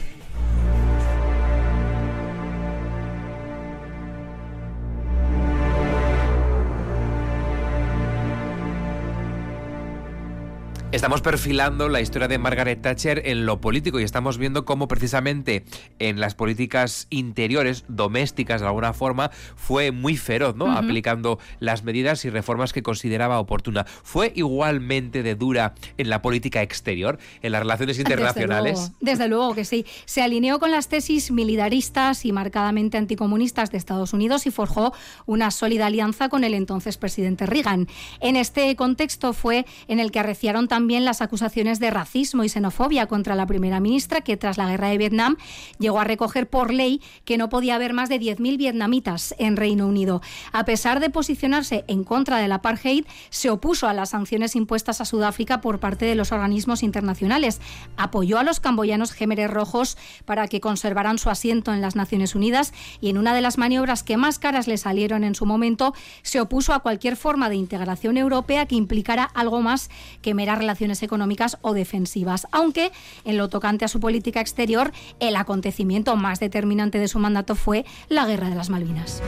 Estamos 10.93 11.23
perfilando 11.23 11.89
la 11.89 12.03
historia 12.03 12.29
de 12.29 12.37
Margaret 12.37 12.83
Thatcher 12.83 13.23
en 13.25 13.47
lo 13.47 13.63
político 13.63 13.99
y 13.99 14.03
estamos 14.03 14.37
viendo 14.37 14.67
cómo 14.67 14.89
precisamente 14.89 15.65
en 15.99 16.21
las 16.21 16.35
políticas 16.35 17.07
interiores, 17.09 17.87
domésticas 17.89 18.61
de 18.61 18.67
alguna 18.67 18.93
forma, 18.93 19.31
fue 19.57 19.91
muy 19.91 20.19
feroz, 20.19 20.55
¿no? 20.55 20.71
Aplicando 20.71 21.39
las 21.61 21.83
medidas 21.83 22.27
y 22.27 22.31
reformas 22.31 22.75
que 22.75 22.83
consideraba 22.83 23.41
oportuna. 23.41 23.87
Fue 24.03 24.35
igualmente 24.37 25.23
de 25.23 25.35
dura 25.35 25.73
en 25.97 26.11
la 26.11 26.21
política 26.21 26.61
exterior, 26.61 27.19
en 27.41 27.53
las 27.53 27.63
relaciones 27.63 27.99
internacionales. 27.99 28.93
Desde 29.01 29.29
luego, 29.29 29.55
que 29.55 29.65
sí. 29.65 29.87
Se 30.05 30.21
alineó 30.21 30.59
con 30.59 30.71
las 30.71 30.89
tesis 30.89 31.31
militaristas 31.31 32.27
y 32.27 32.33
marcadamente 32.33 32.99
anticomunistas 32.99 33.71
de 33.71 33.79
Estados 33.79 34.13
Unidos 34.13 34.47
y 34.47 34.51
forjó 34.51 34.93
una 35.25 35.53
sólida 35.53 35.87
alianza 35.87 36.29
con 36.29 36.45
el 36.45 36.53
entonces 36.53 36.99
presidente 36.99 37.47
Reagan. 37.47 37.89
En 38.21 38.37
este 38.37 38.77
contexto 38.77 39.33
fue 39.33 39.65
en 39.89 39.99
el 39.99 40.13
que 40.13 40.21
arreciaron 40.21 40.69
también 40.69 40.82
también 40.83 41.05
las 41.05 41.23
acusaciones 41.23 41.79
de 41.79 41.93
racismo 41.93 42.43
y 42.43 42.49
xenofobia 42.49 43.07
contra 43.07 43.37
la 43.37 43.47
primera 43.47 43.79
ministra, 43.79 44.23
que 44.23 44.37
tras 44.37 44.59
la 44.59 44.69
guerra 44.69 44.89
de 44.89 44.99
Vietnam 44.99 45.37
llegó 45.79 46.01
a 46.01 46.05
recoger 46.05 46.51
por 46.51 46.75
ley 46.75 47.01
que 47.25 47.39
no 47.39 47.49
podía 47.49 47.77
haber 47.77 47.93
más 47.93 48.09
de 48.09 48.19
10.000 48.19 48.57
vietnamitas 48.57 49.33
en 49.39 49.57
Reino 49.57 49.87
Unido. 49.87 50.23
A 50.53 50.65
pesar 50.65 50.99
de 50.99 51.09
posicionarse 51.09 51.85
en 51.87 52.03
contra 52.03 52.39
del 52.39 52.51
apartheid, 52.51 53.05
se 53.31 53.49
opuso 53.49 53.87
a 53.87 53.93
las 53.93 54.11
sanciones 54.11 54.57
impuestas 54.57 55.01
a 55.01 55.05
Sudáfrica 55.05 55.61
por 55.61 55.79
parte 55.79 56.05
de 56.05 56.17
los 56.17 56.33
organismos 56.33 56.83
internacionales. 56.83 57.61
Apoyó 57.97 58.41
a 58.41 58.43
los 58.43 58.59
camboyanos 58.59 59.12
gémeres 59.12 59.53
rojos 59.53 59.97
para 60.25 60.49
que 60.49 60.61
conservaran 60.61 61.19
su 61.19 61.31
asiento 61.31 61.73
en 61.73 61.81
las 61.81 61.95
Naciones 61.95 62.35
Unidas 62.35 62.73
y 63.01 63.09
en 63.09 63.19
una 63.19 63.37
de 63.37 63.41
las 63.41 63.57
maniobras 63.57 64.03
que 64.03 64.17
más 64.17 64.41
caras 64.41 64.67
le 64.67 64.79
salieron 64.79 65.23
en 65.23 65.37
su 65.37 65.47
momento, 65.47 65.95
se 66.23 66.41
opuso 66.41 66.75
a 66.75 66.81
cualquier 66.81 67.17
forma 67.17 67.49
de 67.49 67.55
integración 67.55 68.17
europea 68.17 68.67
que 68.67 68.75
implicara 68.75 69.23
algo 69.23 69.61
más 69.61 69.89
que 70.23 70.35
mera 70.35 70.57
relación 70.57 70.72
económicas 71.02 71.59
o 71.61 71.75
defensivas, 71.75 72.47
aunque 72.52 72.93
en 73.25 73.37
lo 73.37 73.49
tocante 73.49 73.85
a 73.85 73.88
su 73.88 74.00
política 74.00 74.41
exterior, 74.41 74.93
el 75.21 75.37
acontecimiento 75.37 76.17
más 76.17 76.41
determinante 76.41 76.99
de 76.99 77.09
su 77.09 77.19
mandato 77.19 77.55
fue 77.55 77.85
la 78.09 78.26
Guerra 78.26 78.49
de 78.49 78.57
las 78.57 78.71
Malvinas. 78.71 79.23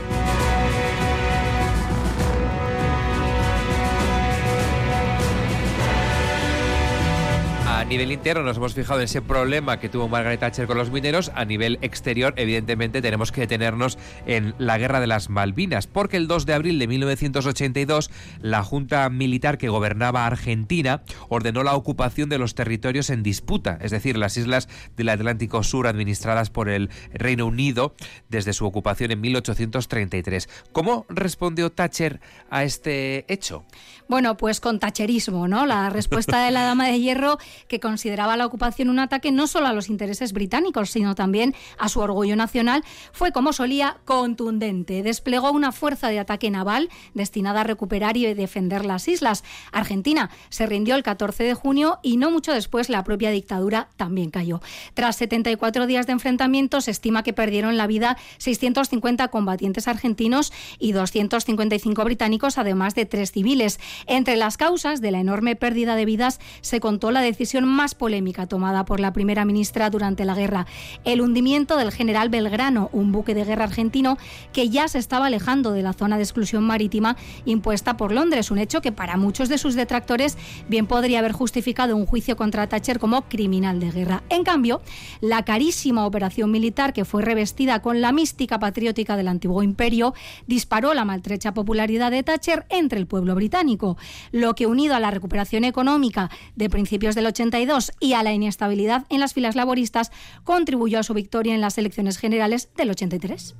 A 7.85 7.87
nivel 7.87 8.11
interno 8.11 8.41
nos 8.41 8.57
hemos 8.57 8.73
fijado 8.73 8.99
en 8.99 9.05
ese 9.05 9.21
problema 9.21 9.79
que 9.79 9.89
tuvo 9.89 10.07
Margaret 10.07 10.39
Thatcher 10.39 10.65
con 10.65 10.75
los 10.75 10.89
mineros. 10.89 11.31
A 11.35 11.45
nivel 11.45 11.77
exterior, 11.83 12.33
evidentemente, 12.35 12.99
tenemos 12.99 13.31
que 13.31 13.41
detenernos 13.41 13.99
en 14.25 14.55
la 14.57 14.79
guerra 14.79 14.99
de 14.99 15.05
las 15.05 15.29
Malvinas, 15.29 15.85
porque 15.85 16.17
el 16.17 16.27
2 16.27 16.47
de 16.47 16.55
abril 16.55 16.79
de 16.79 16.87
1982 16.87 18.09
la 18.41 18.63
Junta 18.63 19.07
Militar 19.11 19.59
que 19.59 19.69
gobernaba 19.69 20.25
Argentina 20.25 21.03
ordenó 21.29 21.61
la 21.61 21.75
ocupación 21.75 22.27
de 22.27 22.39
los 22.39 22.55
territorios 22.55 23.11
en 23.11 23.21
disputa, 23.21 23.77
es 23.79 23.91
decir, 23.91 24.17
las 24.17 24.35
islas 24.35 24.67
del 24.97 25.09
Atlántico 25.09 25.61
Sur 25.61 25.85
administradas 25.85 26.49
por 26.49 26.69
el 26.69 26.89
Reino 27.13 27.45
Unido 27.45 27.93
desde 28.29 28.53
su 28.53 28.65
ocupación 28.65 29.11
en 29.11 29.21
1833. 29.21 30.49
¿Cómo 30.71 31.05
respondió 31.07 31.71
Thatcher 31.71 32.19
a 32.49 32.63
este 32.63 33.31
hecho? 33.31 33.63
Bueno, 34.07 34.37
pues 34.37 34.59
con 34.59 34.79
tacherismo, 34.79 35.47
¿no? 35.47 35.67
La 35.67 35.91
respuesta 35.91 36.43
de 36.45 36.51
la 36.51 36.63
Dama 36.63 36.87
de 36.87 36.99
Hierro 36.99 37.37
que 37.67 37.74
consideraba 37.79 38.37
la 38.37 38.45
ocupación 38.45 38.89
un 38.89 38.99
ataque 38.99 39.31
no 39.31 39.47
solo 39.47 39.67
a 39.67 39.73
los 39.73 39.89
intereses 39.89 40.33
británicos, 40.33 40.89
sino 40.89 41.15
también 41.15 41.55
a 41.77 41.89
su 41.89 41.99
orgullo 41.99 42.35
nacional, 42.35 42.83
fue 43.11 43.31
como 43.31 43.53
solía 43.53 43.97
contundente. 44.05 45.03
Desplegó 45.03 45.51
una 45.51 45.71
fuerza 45.71 46.09
de 46.09 46.19
ataque 46.19 46.51
naval 46.51 46.89
destinada 47.13 47.61
a 47.61 47.63
recuperar 47.63 48.17
y 48.17 48.33
defender 48.33 48.85
las 48.85 49.07
islas. 49.07 49.43
Argentina 49.71 50.29
se 50.49 50.65
rindió 50.65 50.95
el 50.95 51.03
14 51.03 51.43
de 51.43 51.53
junio 51.53 51.99
y 52.01 52.17
no 52.17 52.31
mucho 52.31 52.51
después 52.51 52.89
la 52.89 53.03
propia 53.03 53.31
dictadura 53.31 53.89
también 53.97 54.29
cayó. 54.29 54.61
Tras 54.93 55.15
74 55.17 55.87
días 55.87 56.07
de 56.07 56.13
enfrentamientos, 56.13 56.85
se 56.85 56.91
estima 56.91 57.23
que 57.23 57.33
perdieron 57.33 57.77
la 57.77 57.87
vida 57.87 58.17
650 58.37 59.27
combatientes 59.29 59.87
argentinos 59.87 60.51
y 60.79 60.91
255 60.91 62.03
británicos, 62.03 62.57
además 62.57 62.95
de 62.95 63.05
tres 63.05 63.31
civiles. 63.31 63.79
Entre 64.07 64.35
las 64.35 64.57
causas 64.57 65.01
de 65.01 65.11
la 65.11 65.19
enorme 65.19 65.55
pérdida 65.55 65.95
de 65.95 66.05
vidas 66.05 66.39
se 66.61 66.79
contó 66.79 67.11
la 67.11 67.21
decisión 67.21 67.64
más 67.69 67.95
polémica 67.95 68.47
tomada 68.47 68.85
por 68.85 68.99
la 68.99 69.13
primera 69.13 69.45
ministra 69.45 69.89
durante 69.89 70.25
la 70.25 70.35
guerra, 70.35 70.65
el 71.03 71.21
hundimiento 71.21 71.77
del 71.77 71.91
general 71.91 72.29
Belgrano, 72.29 72.89
un 72.91 73.11
buque 73.11 73.33
de 73.33 73.45
guerra 73.45 73.65
argentino 73.65 74.17
que 74.53 74.69
ya 74.69 74.87
se 74.87 74.99
estaba 74.99 75.27
alejando 75.27 75.71
de 75.71 75.81
la 75.81 75.93
zona 75.93 76.17
de 76.17 76.23
exclusión 76.23 76.63
marítima 76.63 77.15
impuesta 77.45 77.97
por 77.97 78.11
Londres, 78.11 78.51
un 78.51 78.57
hecho 78.57 78.81
que 78.81 78.91
para 78.91 79.17
muchos 79.17 79.49
de 79.49 79.57
sus 79.57 79.75
detractores 79.75 80.37
bien 80.67 80.87
podría 80.87 81.19
haber 81.19 81.31
justificado 81.31 81.95
un 81.95 82.05
juicio 82.05 82.35
contra 82.35 82.67
Thatcher 82.67 82.99
como 82.99 83.23
criminal 83.23 83.79
de 83.79 83.91
guerra. 83.91 84.23
En 84.29 84.43
cambio, 84.43 84.81
la 85.21 85.43
carísima 85.43 86.05
operación 86.05 86.51
militar 86.51 86.93
que 86.93 87.05
fue 87.05 87.21
revestida 87.21 87.81
con 87.81 88.01
la 88.01 88.11
mística 88.11 88.59
patriótica 88.59 89.17
del 89.17 89.27
antiguo 89.27 89.63
imperio 89.63 90.13
disparó 90.47 90.93
la 90.93 91.05
maltrecha 91.05 91.53
popularidad 91.53 92.11
de 92.11 92.23
Thatcher 92.23 92.65
entre 92.69 92.99
el 92.99 93.07
pueblo 93.07 93.35
británico, 93.35 93.97
lo 94.31 94.55
que 94.55 94.67
unido 94.67 94.95
a 94.95 94.99
la 94.99 95.11
recuperación 95.11 95.63
económica 95.63 96.29
de 96.55 96.69
principios 96.69 97.15
del 97.15 97.25
82 97.55 97.91
y 97.99 98.13
a 98.13 98.23
la 98.23 98.33
inestabilidad 98.33 99.05
en 99.09 99.19
las 99.19 99.33
filas 99.33 99.55
laboristas 99.55 100.11
contribuyó 100.43 100.99
a 100.99 101.03
su 101.03 101.13
victoria 101.13 101.55
en 101.55 101.61
las 101.61 101.77
elecciones 101.77 102.17
generales 102.17 102.69
del 102.75 102.89
83. 102.89 103.55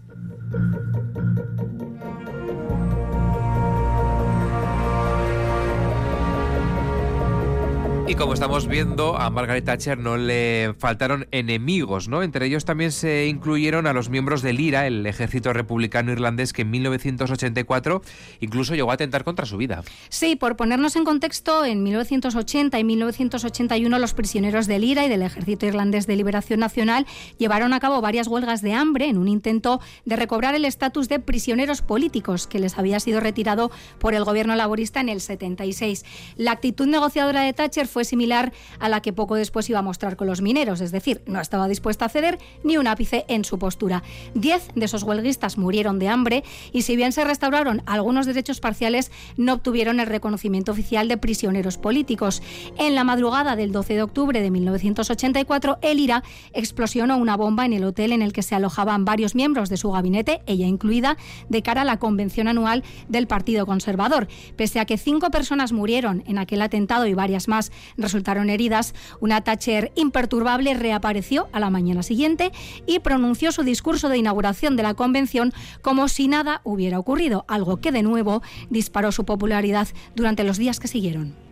Y 8.08 8.14
como 8.14 8.36
estamos 8.36 8.68
viendo, 8.68 9.18
a 9.18 9.32
Margaret 9.32 9.66
Thatcher 9.66 9.98
no 9.98 10.16
le 10.16 10.76
faltaron 10.78 11.28
enemigos, 11.32 12.08
¿no? 12.08 12.22
Entre 12.22 12.46
ellos 12.46 12.64
también 12.64 12.92
se 12.92 13.26
incluyeron 13.26 13.88
a 13.88 13.94
los 13.94 14.10
miembros 14.10 14.44
del 14.44 14.60
IRA, 14.60 14.86
el 14.86 15.08
ejército 15.08 15.54
republicano 15.54 16.12
irlandés, 16.12 16.54
que 16.54 16.62
en 16.62 16.70
1984 16.70 18.04
incluso 18.42 18.76
llegó 18.76 18.92
a 18.92 18.94
atentar 18.94 19.24
contra 19.24 19.48
su 19.48 19.58
vida. 19.58 19.84
Sí, 20.10 20.36
por 20.36 20.56
ponernos 20.56 20.96
en 20.96 21.04
contexto, 21.04 21.66
en 21.66 21.82
1980 21.82 22.78
y 22.78 22.84
1981 22.84 23.98
los 23.98 24.14
prisioneros 24.14 24.68
del 24.68 24.84
IRA 24.84 25.06
y 25.08 25.10
del 25.10 25.24
Ejército 25.24 25.66
Irlandés 25.66 26.06
de 26.06 26.16
Liberación 26.16 26.60
Nacional 26.60 27.08
llevaron 27.40 27.74
a 27.74 27.80
cabo 27.80 28.02
varias 28.02 28.28
huelgas 28.28 28.62
de 28.62 28.74
hambre 28.74 29.10
en 29.10 29.18
un 29.18 29.28
intento 29.28 29.82
de 30.06 30.16
recobrar 30.16 30.54
el 30.54 30.66
estatus 30.66 31.10
de 31.10 31.20
prisioneros 31.20 31.82
políticos 31.82 32.46
que 32.46 32.60
les 32.60 32.78
había 32.78 33.00
sido 33.00 33.20
retirado 33.20 33.72
por 33.98 34.14
el 34.14 34.26
gobierno 34.26 34.56
laborista 34.56 35.02
en 35.02 35.10
el 35.10 35.22
76. 35.22 36.06
La 36.38 36.52
actitud 36.52 36.86
negociadora 36.86 37.42
de 37.42 37.54
Thatcher 37.54 37.88
fue 37.96 38.04
similar 38.04 38.52
a 38.80 38.90
la 38.90 39.00
que 39.00 39.14
poco 39.14 39.36
después 39.36 39.70
iba 39.70 39.80
a 39.80 39.82
mostrar 39.82 40.18
con 40.18 40.28
los 40.28 40.42
mineros, 40.42 40.82
es 40.82 40.92
decir, 40.92 41.22
no 41.28 41.40
estaba 41.40 41.70
dispuesta 41.70 42.04
a 42.04 42.10
ceder 42.10 42.40
ni 42.62 42.76
un 42.76 42.88
ápice 42.88 43.24
en 43.30 43.46
su 43.46 43.58
postura. 43.58 44.04
Diez 44.34 44.68
de 44.76 44.84
esos 44.84 45.04
huelguistas 45.04 45.58
murieron 45.58 45.98
de 45.98 46.10
hambre 46.10 46.44
y 46.74 46.82
si 46.82 46.98
bien 46.98 47.14
se 47.14 47.24
restauraron 47.24 47.84
algunos 47.86 48.26
derechos 48.26 48.60
parciales, 48.60 49.14
no 49.38 49.54
obtuvieron 49.54 50.02
el 50.02 50.08
reconocimiento 50.08 50.74
oficial 50.74 51.08
de 51.08 51.16
prisioneros 51.16 51.78
políticos. 51.78 52.44
En 52.78 52.96
la 52.96 53.06
madrugada 53.06 53.56
del 53.56 53.72
12 53.72 53.94
de 53.94 54.04
octubre 54.04 54.42
de 54.42 54.52
1984, 54.52 55.78
el 55.82 56.02
IRA 56.02 56.22
explosionó 56.52 57.16
una 57.16 57.38
bomba 57.38 57.66
en 57.66 57.72
el 57.72 57.86
hotel 57.86 58.12
en 58.12 58.22
el 58.22 58.34
que 58.34 58.44
se 58.44 58.56
alojaban 58.56 59.06
varios 59.06 59.36
miembros 59.36 59.70
de 59.70 59.78
su 59.78 59.90
gabinete, 59.90 60.42
ella 60.48 60.68
incluida, 60.68 61.16
de 61.48 61.62
cara 61.62 61.84
a 61.84 61.86
la 61.86 61.98
convención 61.98 62.50
anual 62.50 62.84
del 63.08 63.28
Partido 63.28 63.66
Conservador. 63.66 64.28
Pese 64.58 64.82
a 64.82 64.86
que 64.86 64.98
cinco 64.98 65.32
personas 65.32 65.72
murieron 65.72 66.26
en 66.28 66.40
aquel 66.40 66.62
atentado 66.62 67.08
y 67.08 67.14
varias 67.14 67.48
más 67.48 67.72
resultaron 67.98 68.50
heridas, 68.50 68.94
una 69.20 69.42
Thatcher 69.42 69.92
imperturbable 69.96 70.74
reapareció 70.74 71.48
a 71.52 71.60
la 71.60 71.70
mañana 71.70 72.04
siguiente 72.04 72.52
y 72.86 73.00
pronunció 73.00 73.52
su 73.52 73.64
discurso 73.64 74.10
de 74.10 74.18
inauguración 74.18 74.76
de 74.76 74.84
la 74.84 74.94
convención 74.94 75.54
como 75.82 76.08
si 76.08 76.28
nada 76.28 76.62
hubiera 76.64 77.00
ocurrido, 77.00 77.46
algo 77.48 77.78
que 77.78 77.92
de 77.92 78.04
nuevo 78.04 78.42
disparó 78.70 79.12
su 79.12 79.26
popularidad 79.26 79.88
durante 80.16 80.44
los 80.44 80.58
días 80.58 80.80
que 80.80 80.88
siguieron. 80.88 81.45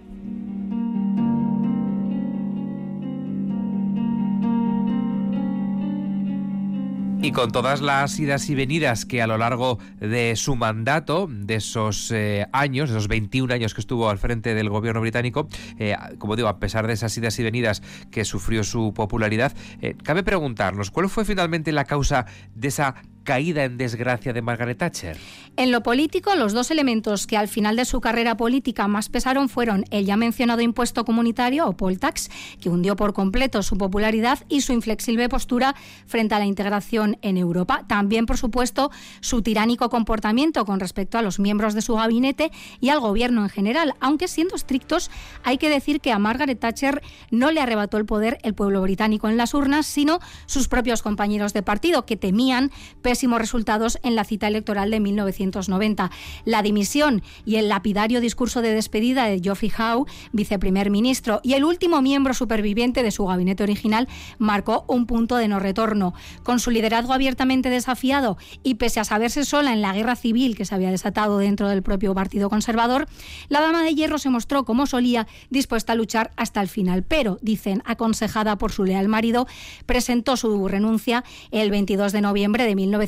Y 7.23 7.31
con 7.31 7.53
todas 7.53 7.79
las 7.79 8.19
idas 8.19 8.49
y 8.49 8.55
venidas 8.55 9.05
que 9.05 9.21
a 9.21 9.27
lo 9.27 9.37
largo 9.37 9.79
de 10.01 10.35
su 10.35 10.57
mandato, 10.57 11.29
de 11.31 11.55
esos 11.55 12.11
eh, 12.11 12.47
años, 12.51 12.89
de 12.89 12.97
esos 12.97 13.07
21 13.07 13.53
años 13.53 13.73
que 13.73 13.79
estuvo 13.79 14.09
al 14.09 14.17
frente 14.17 14.53
del 14.53 14.67
gobierno 14.67 14.99
británico, 14.99 15.47
eh, 15.79 15.95
como 16.17 16.35
digo, 16.35 16.49
a 16.49 16.59
pesar 16.59 16.85
de 16.85 16.91
esas 16.91 17.17
idas 17.17 17.39
y 17.39 17.43
venidas 17.43 17.81
que 18.11 18.25
sufrió 18.25 18.65
su 18.65 18.93
popularidad, 18.93 19.53
eh, 19.81 19.95
cabe 20.03 20.23
preguntarnos, 20.23 20.91
¿cuál 20.91 21.07
fue 21.07 21.23
finalmente 21.23 21.71
la 21.71 21.85
causa 21.85 22.25
de 22.55 22.67
esa 22.67 22.95
caída 23.23 23.63
en 23.63 23.77
desgracia 23.77 24.33
de 24.33 24.41
Margaret 24.41 24.77
Thatcher? 24.77 25.17
En 25.55 25.71
lo 25.71 25.83
político, 25.83 26.33
los 26.35 26.53
dos 26.53 26.71
elementos 26.71 27.27
que 27.27 27.37
al 27.37 27.47
final 27.47 27.75
de 27.75 27.85
su 27.85 28.01
carrera 28.01 28.35
política 28.35 28.87
más 28.87 29.09
pesaron 29.09 29.49
fueron 29.49 29.85
el 29.91 30.05
ya 30.05 30.17
mencionado 30.17 30.61
impuesto 30.61 31.05
comunitario 31.05 31.67
o 31.67 31.73
poll 31.73 31.99
tax, 31.99 32.29
que 32.59 32.69
hundió 32.69 32.95
por 32.95 33.13
completo 33.13 33.61
su 33.61 33.77
popularidad 33.77 34.39
y 34.49 34.61
su 34.61 34.73
inflexible 34.73 35.29
postura 35.29 35.75
frente 36.07 36.35
a 36.35 36.39
la 36.39 36.45
integración 36.45 37.17
en 37.21 37.37
Europa. 37.37 37.85
También, 37.87 38.25
por 38.25 38.37
supuesto, 38.37 38.91
su 39.21 39.41
tiránico 39.41 39.89
comportamiento 39.89 40.65
con 40.65 40.79
respecto 40.79 41.17
a 41.17 41.21
los 41.21 41.39
miembros 41.39 41.73
de 41.73 41.81
su 41.81 41.95
gabinete 41.95 42.51
y 42.79 42.89
al 42.89 42.99
gobierno 42.99 43.43
en 43.43 43.49
general, 43.49 43.93
aunque 43.99 44.27
siendo 44.27 44.55
estrictos, 44.55 45.11
hay 45.43 45.57
que 45.57 45.69
decir 45.69 46.01
que 46.01 46.11
a 46.11 46.19
Margaret 46.19 46.59
Thatcher 46.59 47.01
no 47.29 47.51
le 47.51 47.61
arrebató 47.61 47.97
el 47.97 48.05
poder 48.05 48.39
el 48.43 48.53
pueblo 48.55 48.81
británico 48.81 49.29
en 49.29 49.37
las 49.37 49.53
urnas, 49.53 49.85
sino 49.85 50.19
sus 50.45 50.67
propios 50.67 51.01
compañeros 51.01 51.53
de 51.53 51.61
partido, 51.61 52.05
que 52.05 52.17
temían 52.17 52.71
pésimos 53.13 53.37
resultados 53.37 53.99
en 54.01 54.15
la 54.15 54.23
cita 54.23 54.47
electoral 54.47 54.89
de 54.89 54.99
1990. 54.99 56.09
La 56.45 56.63
dimisión 56.63 57.21
y 57.45 57.57
el 57.57 57.69
lapidario 57.69 58.21
discurso 58.21 58.63
de 58.63 58.73
despedida 58.73 59.25
de 59.25 59.39
Geoffrey 59.39 59.71
Howe, 59.77 60.07
viceprimer 60.31 60.89
ministro, 60.89 61.39
y 61.43 61.53
el 61.53 61.63
último 61.63 62.01
miembro 62.01 62.33
superviviente 62.33 63.03
de 63.03 63.11
su 63.11 63.27
gabinete 63.27 63.61
original, 63.61 64.07
marcó 64.39 64.83
un 64.87 65.05
punto 65.05 65.35
de 65.35 65.47
no 65.47 65.59
retorno. 65.59 66.15
Con 66.41 66.59
su 66.59 66.71
liderazgo 66.71 67.13
abiertamente 67.13 67.69
desafiado 67.69 68.39
y 68.63 68.75
pese 68.75 68.99
a 68.99 69.03
saberse 69.03 69.45
sola 69.45 69.73
en 69.73 69.83
la 69.83 69.93
guerra 69.93 70.15
civil 70.15 70.57
que 70.57 70.65
se 70.65 70.73
había 70.73 70.89
desatado 70.89 71.37
dentro 71.37 71.69
del 71.69 71.83
propio 71.83 72.15
Partido 72.15 72.49
Conservador, 72.49 73.07
la 73.47 73.61
dama 73.61 73.83
de 73.83 73.93
hierro 73.93 74.17
se 74.17 74.31
mostró, 74.31 74.65
como 74.65 74.87
solía, 74.87 75.27
dispuesta 75.51 75.93
a 75.93 75.95
luchar 75.95 76.31
hasta 76.35 76.61
el 76.61 76.67
final. 76.67 77.03
Pero, 77.03 77.37
dicen, 77.43 77.83
aconsejada 77.85 78.57
por 78.57 78.71
su 78.71 78.85
leal 78.85 79.07
marido, 79.07 79.45
presentó 79.85 80.35
su 80.35 80.67
renuncia 80.67 81.23
el 81.51 81.69
22 81.69 82.11
de 82.11 82.21
noviembre 82.21 82.63
de 82.63 82.73
1990. 82.73 83.02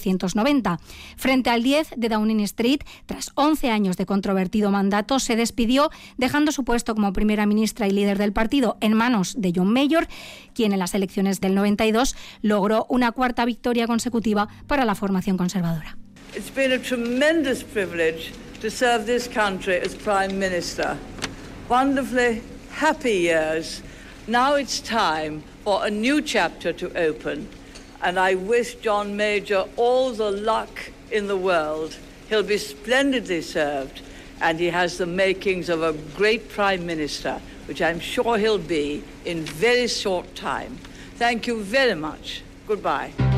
Frente 1.18 1.50
al 1.50 1.64
10 1.64 1.94
de 1.98 2.10
Downing 2.10 2.42
Street, 2.42 2.82
tras 3.06 3.32
11 3.36 3.70
años 3.70 3.98
de 3.98 4.06
controvertido 4.06 4.72
mandato, 4.72 5.20
se 5.20 5.36
despidió, 5.36 5.92
dejando 6.18 6.52
su 6.52 6.64
puesto 6.64 6.96
como 6.96 7.14
primera 7.14 7.46
ministra 7.46 7.88
y 7.88 7.92
líder 7.92 8.18
del 8.18 8.34
partido 8.34 8.78
en 8.82 8.94
manos 8.94 9.36
de 9.38 9.54
John 9.56 9.72
Mayor, 9.72 10.08
quien 10.54 10.74
en 10.74 10.80
las 10.80 10.94
elecciones 10.94 11.42
del 11.42 11.56
92 11.56 12.16
logró 12.42 12.86
una 12.90 13.12
cuarta 13.12 13.46
victoria 13.46 13.88
consecutiva 13.88 14.48
para 14.68 14.86
la 14.86 14.96
formación 14.96 15.38
conservadora. 15.38 15.98
It's 16.36 16.54
been 16.54 16.74
a 16.74 16.80
tremendous 16.80 17.64
privilege 17.64 18.34
to 18.62 18.70
serve 18.70 19.06
this 19.06 19.28
country 19.28 19.78
as 19.78 19.96
Prime 19.96 20.38
Minister. 20.38 20.98
Wonderfully 21.70 22.42
happy 22.72 23.22
years. 23.22 23.82
Now 24.28 24.56
it's 24.56 24.82
time 24.82 25.44
for 25.64 25.86
a 25.86 25.90
new 25.90 26.22
chapter 26.22 26.74
and 28.06 28.20
I 28.20 28.36
wish 28.36 28.76
John 28.76 29.18
Major 29.18 29.66
all 29.76 30.12
the 30.12 30.30
luck 30.30 30.92
in 31.12 31.26
the 31.26 31.36
world. 31.36 31.98
He'll 32.30 32.44
be 32.44 32.60
splendidly 32.60 33.42
served, 33.42 34.02
and 34.40 34.60
he 34.60 34.68
has 34.68 35.00
the 35.00 35.08
makings 35.08 35.70
of 35.70 35.82
a 35.82 35.94
great 36.16 36.48
Prime 36.48 36.86
Minister, 36.86 37.42
which 37.66 37.82
I'm 37.82 38.00
sure 38.00 38.38
he'll 38.38 38.60
be 38.60 39.04
in 39.26 39.44
very 39.44 39.88
short 39.88 40.36
time. 40.36 40.78
Thank 41.16 41.48
you 41.48 41.64
very 41.64 41.96
much. 41.96 42.44
Goodbye. 42.68 43.35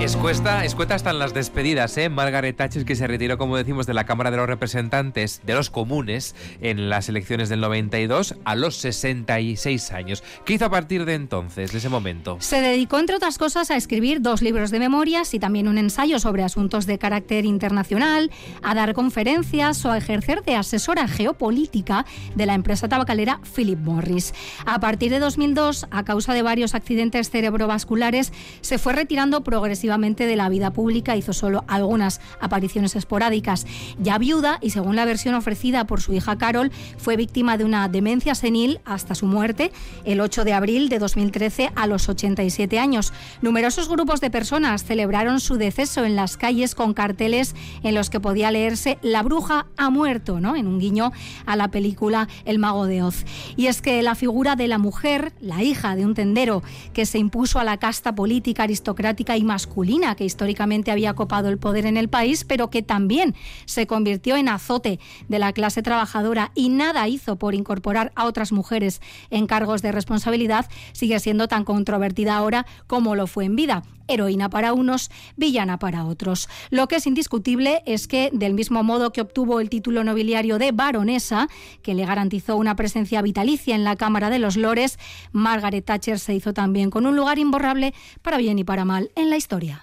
Escuesta, 0.00 0.64
escueta 0.64 0.96
en 0.96 1.18
las 1.18 1.34
despedidas, 1.34 1.94
¿eh? 1.98 2.08
Margaret 2.08 2.56
Thatcher, 2.56 2.86
que 2.86 2.96
se 2.96 3.06
retiró, 3.06 3.36
como 3.36 3.58
decimos, 3.58 3.86
de 3.86 3.92
la 3.92 4.04
Cámara 4.04 4.30
de 4.30 4.38
los 4.38 4.46
Representantes 4.46 5.42
de 5.44 5.52
los 5.52 5.68
Comunes 5.68 6.34
en 6.62 6.88
las 6.88 7.10
elecciones 7.10 7.50
del 7.50 7.60
92 7.60 8.36
a 8.46 8.56
los 8.56 8.76
66 8.76 9.92
años. 9.92 10.24
¿Qué 10.46 10.54
hizo 10.54 10.64
a 10.64 10.70
partir 10.70 11.04
de 11.04 11.14
entonces, 11.14 11.72
de 11.72 11.78
ese 11.78 11.90
momento? 11.90 12.38
Se 12.40 12.62
dedicó, 12.62 12.98
entre 12.98 13.16
otras 13.16 13.36
cosas, 13.36 13.70
a 13.70 13.76
escribir 13.76 14.22
dos 14.22 14.40
libros 14.40 14.70
de 14.70 14.78
memorias 14.78 15.34
y 15.34 15.38
también 15.38 15.68
un 15.68 15.76
ensayo 15.76 16.18
sobre 16.18 16.44
asuntos 16.44 16.86
de 16.86 16.98
carácter 16.98 17.44
internacional, 17.44 18.30
a 18.62 18.74
dar 18.74 18.94
conferencias 18.94 19.84
o 19.84 19.92
a 19.92 19.98
ejercer 19.98 20.42
de 20.44 20.56
asesora 20.56 21.08
geopolítica 21.08 22.06
de 22.34 22.46
la 22.46 22.54
empresa 22.54 22.88
tabacalera 22.88 23.38
Philip 23.54 23.78
Morris. 23.78 24.32
A 24.64 24.80
partir 24.80 25.10
de 25.10 25.18
2002, 25.18 25.86
a 25.90 26.04
causa 26.04 26.32
de 26.32 26.40
varios 26.40 26.74
accidentes 26.74 27.28
cerebrovasculares, 27.28 28.32
se 28.62 28.78
fue 28.78 28.94
retirando 28.94 29.44
progresivamente 29.44 29.89
de 29.90 30.36
la 30.36 30.48
vida 30.48 30.72
pública, 30.72 31.16
hizo 31.16 31.32
solo 31.32 31.64
algunas 31.66 32.20
apariciones 32.40 32.94
esporádicas. 32.96 33.66
Ya 33.98 34.18
viuda 34.18 34.58
y 34.60 34.70
según 34.70 34.96
la 34.96 35.04
versión 35.04 35.34
ofrecida 35.34 35.84
por 35.86 36.00
su 36.00 36.12
hija 36.12 36.38
Carol, 36.38 36.70
fue 36.96 37.16
víctima 37.16 37.56
de 37.56 37.64
una 37.64 37.88
demencia 37.88 38.34
senil 38.34 38.80
hasta 38.84 39.14
su 39.14 39.26
muerte 39.26 39.72
el 40.04 40.20
8 40.20 40.44
de 40.44 40.52
abril 40.52 40.88
de 40.88 40.98
2013 40.98 41.72
a 41.74 41.86
los 41.86 42.08
87 42.08 42.78
años. 42.78 43.12
Numerosos 43.42 43.88
grupos 43.88 44.20
de 44.20 44.30
personas 44.30 44.84
celebraron 44.84 45.40
su 45.40 45.56
deceso 45.56 46.04
en 46.04 46.14
las 46.14 46.36
calles 46.36 46.74
con 46.74 46.94
carteles 46.94 47.54
en 47.82 47.94
los 47.94 48.10
que 48.10 48.20
podía 48.20 48.50
leerse 48.50 48.98
La 49.02 49.22
bruja 49.22 49.66
ha 49.76 49.90
muerto, 49.90 50.40
¿no? 50.40 50.56
en 50.56 50.66
un 50.66 50.78
guiño 50.78 51.12
a 51.46 51.56
la 51.56 51.68
película 51.68 52.28
El 52.44 52.58
mago 52.58 52.86
de 52.86 53.02
Oz. 53.02 53.24
Y 53.56 53.66
es 53.66 53.82
que 53.82 54.02
la 54.02 54.14
figura 54.14 54.56
de 54.56 54.68
la 54.68 54.78
mujer, 54.78 55.32
la 55.40 55.62
hija 55.62 55.96
de 55.96 56.04
un 56.04 56.14
tendero 56.14 56.62
que 56.92 57.06
se 57.06 57.18
impuso 57.18 57.58
a 57.58 57.64
la 57.64 57.78
casta 57.78 58.14
política, 58.14 58.62
aristocrática 58.62 59.36
y 59.36 59.42
masculina, 59.42 59.79
que 60.16 60.24
históricamente 60.24 60.90
había 60.90 61.14
copado 61.14 61.48
el 61.48 61.58
poder 61.58 61.86
en 61.86 61.96
el 61.96 62.08
país, 62.08 62.44
pero 62.44 62.70
que 62.70 62.82
también 62.82 63.34
se 63.64 63.86
convirtió 63.86 64.36
en 64.36 64.48
azote 64.48 65.00
de 65.28 65.38
la 65.38 65.52
clase 65.52 65.82
trabajadora 65.82 66.52
y 66.54 66.68
nada 66.68 67.08
hizo 67.08 67.36
por 67.36 67.54
incorporar 67.54 68.12
a 68.14 68.26
otras 68.26 68.52
mujeres 68.52 69.00
en 69.30 69.46
cargos 69.46 69.82
de 69.82 69.92
responsabilidad, 69.92 70.66
sigue 70.92 71.18
siendo 71.18 71.48
tan 71.48 71.64
controvertida 71.64 72.36
ahora 72.36 72.66
como 72.86 73.14
lo 73.14 73.26
fue 73.26 73.46
en 73.46 73.56
vida 73.56 73.82
heroína 74.12 74.50
para 74.50 74.72
unos, 74.72 75.10
villana 75.36 75.78
para 75.78 76.04
otros. 76.04 76.48
Lo 76.70 76.88
que 76.88 76.96
es 76.96 77.06
indiscutible 77.06 77.82
es 77.86 78.06
que, 78.06 78.30
del 78.32 78.54
mismo 78.54 78.82
modo 78.82 79.12
que 79.12 79.20
obtuvo 79.20 79.60
el 79.60 79.70
título 79.70 80.04
nobiliario 80.04 80.58
de 80.58 80.72
baronesa, 80.72 81.48
que 81.82 81.94
le 81.94 82.06
garantizó 82.06 82.56
una 82.56 82.76
presencia 82.76 83.22
vitalicia 83.22 83.74
en 83.74 83.84
la 83.84 83.96
Cámara 83.96 84.30
de 84.30 84.38
los 84.38 84.56
Lores, 84.56 84.98
Margaret 85.32 85.84
Thatcher 85.84 86.18
se 86.18 86.34
hizo 86.34 86.52
también 86.52 86.90
con 86.90 87.06
un 87.06 87.16
lugar 87.16 87.38
imborrable 87.38 87.94
para 88.22 88.38
bien 88.38 88.58
y 88.58 88.64
para 88.64 88.84
mal 88.84 89.10
en 89.14 89.30
la 89.30 89.36
historia. 89.36 89.82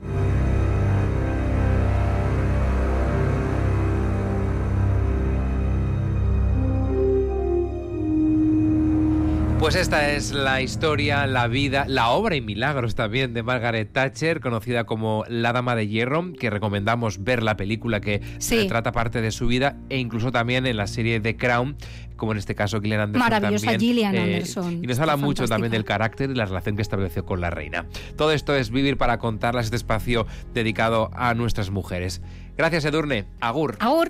Pues 9.68 9.76
esta 9.76 10.14
es 10.14 10.32
la 10.32 10.62
historia, 10.62 11.28
la 11.28 11.50
vida, 11.50 11.84
la 11.90 12.12
obra 12.12 12.38
y 12.38 12.42
milagros 12.42 12.96
también 12.96 13.34
de 13.34 13.44
Margaret 13.44 13.92
Thatcher, 13.92 14.40
conocida 14.40 14.86
como 14.86 15.26
La 15.28 15.52
Dama 15.52 15.76
de 15.76 15.90
Hierro, 15.90 16.32
que 16.40 16.50
recomendamos 16.50 17.22
ver 17.26 17.44
la 17.44 17.58
película 17.58 18.00
que 18.00 18.22
Sí. 18.40 18.60
retrata 18.60 18.94
parte 18.94 19.20
de 19.20 19.30
su 19.30 19.46
vida 19.46 19.76
e 19.90 19.98
incluso 19.98 20.32
también 20.32 20.66
en 20.68 20.78
la 20.78 20.88
serie 20.88 21.20
The 21.20 21.36
Crown, 21.36 21.76
como 22.16 22.32
en 22.32 22.38
este 22.38 22.56
caso 22.56 22.80
Gillian 22.80 23.02
Anderson 23.02 23.30
Maravillosa 23.30 23.66
también. 23.66 23.80
Gillian 23.82 24.16
eh, 24.16 24.22
Anderson, 24.36 24.84
Y 24.86 24.88
nos 24.88 25.00
habla 25.00 25.18
mucho 25.18 25.46
también 25.50 25.74
del 25.74 25.84
carácter 25.84 26.30
y 26.30 26.36
la 26.36 26.46
relación 26.46 26.78
que 26.78 26.82
estableció 26.82 27.26
con 27.26 27.42
la 27.42 27.50
reina. 27.50 27.88
Todo 28.16 28.32
esto 28.32 28.56
es 28.56 28.72
Vivir 28.72 28.96
para 28.96 29.20
contarlas, 29.20 29.66
este 29.66 29.76
espacio 29.76 30.28
dedicado 30.54 31.12
a 31.14 31.34
nuestras 31.34 31.72
mujeres. 31.72 32.22
Gracias, 32.56 32.86
Edurne. 32.86 33.26
Agur. 33.42 33.76
Agur. 33.80 34.06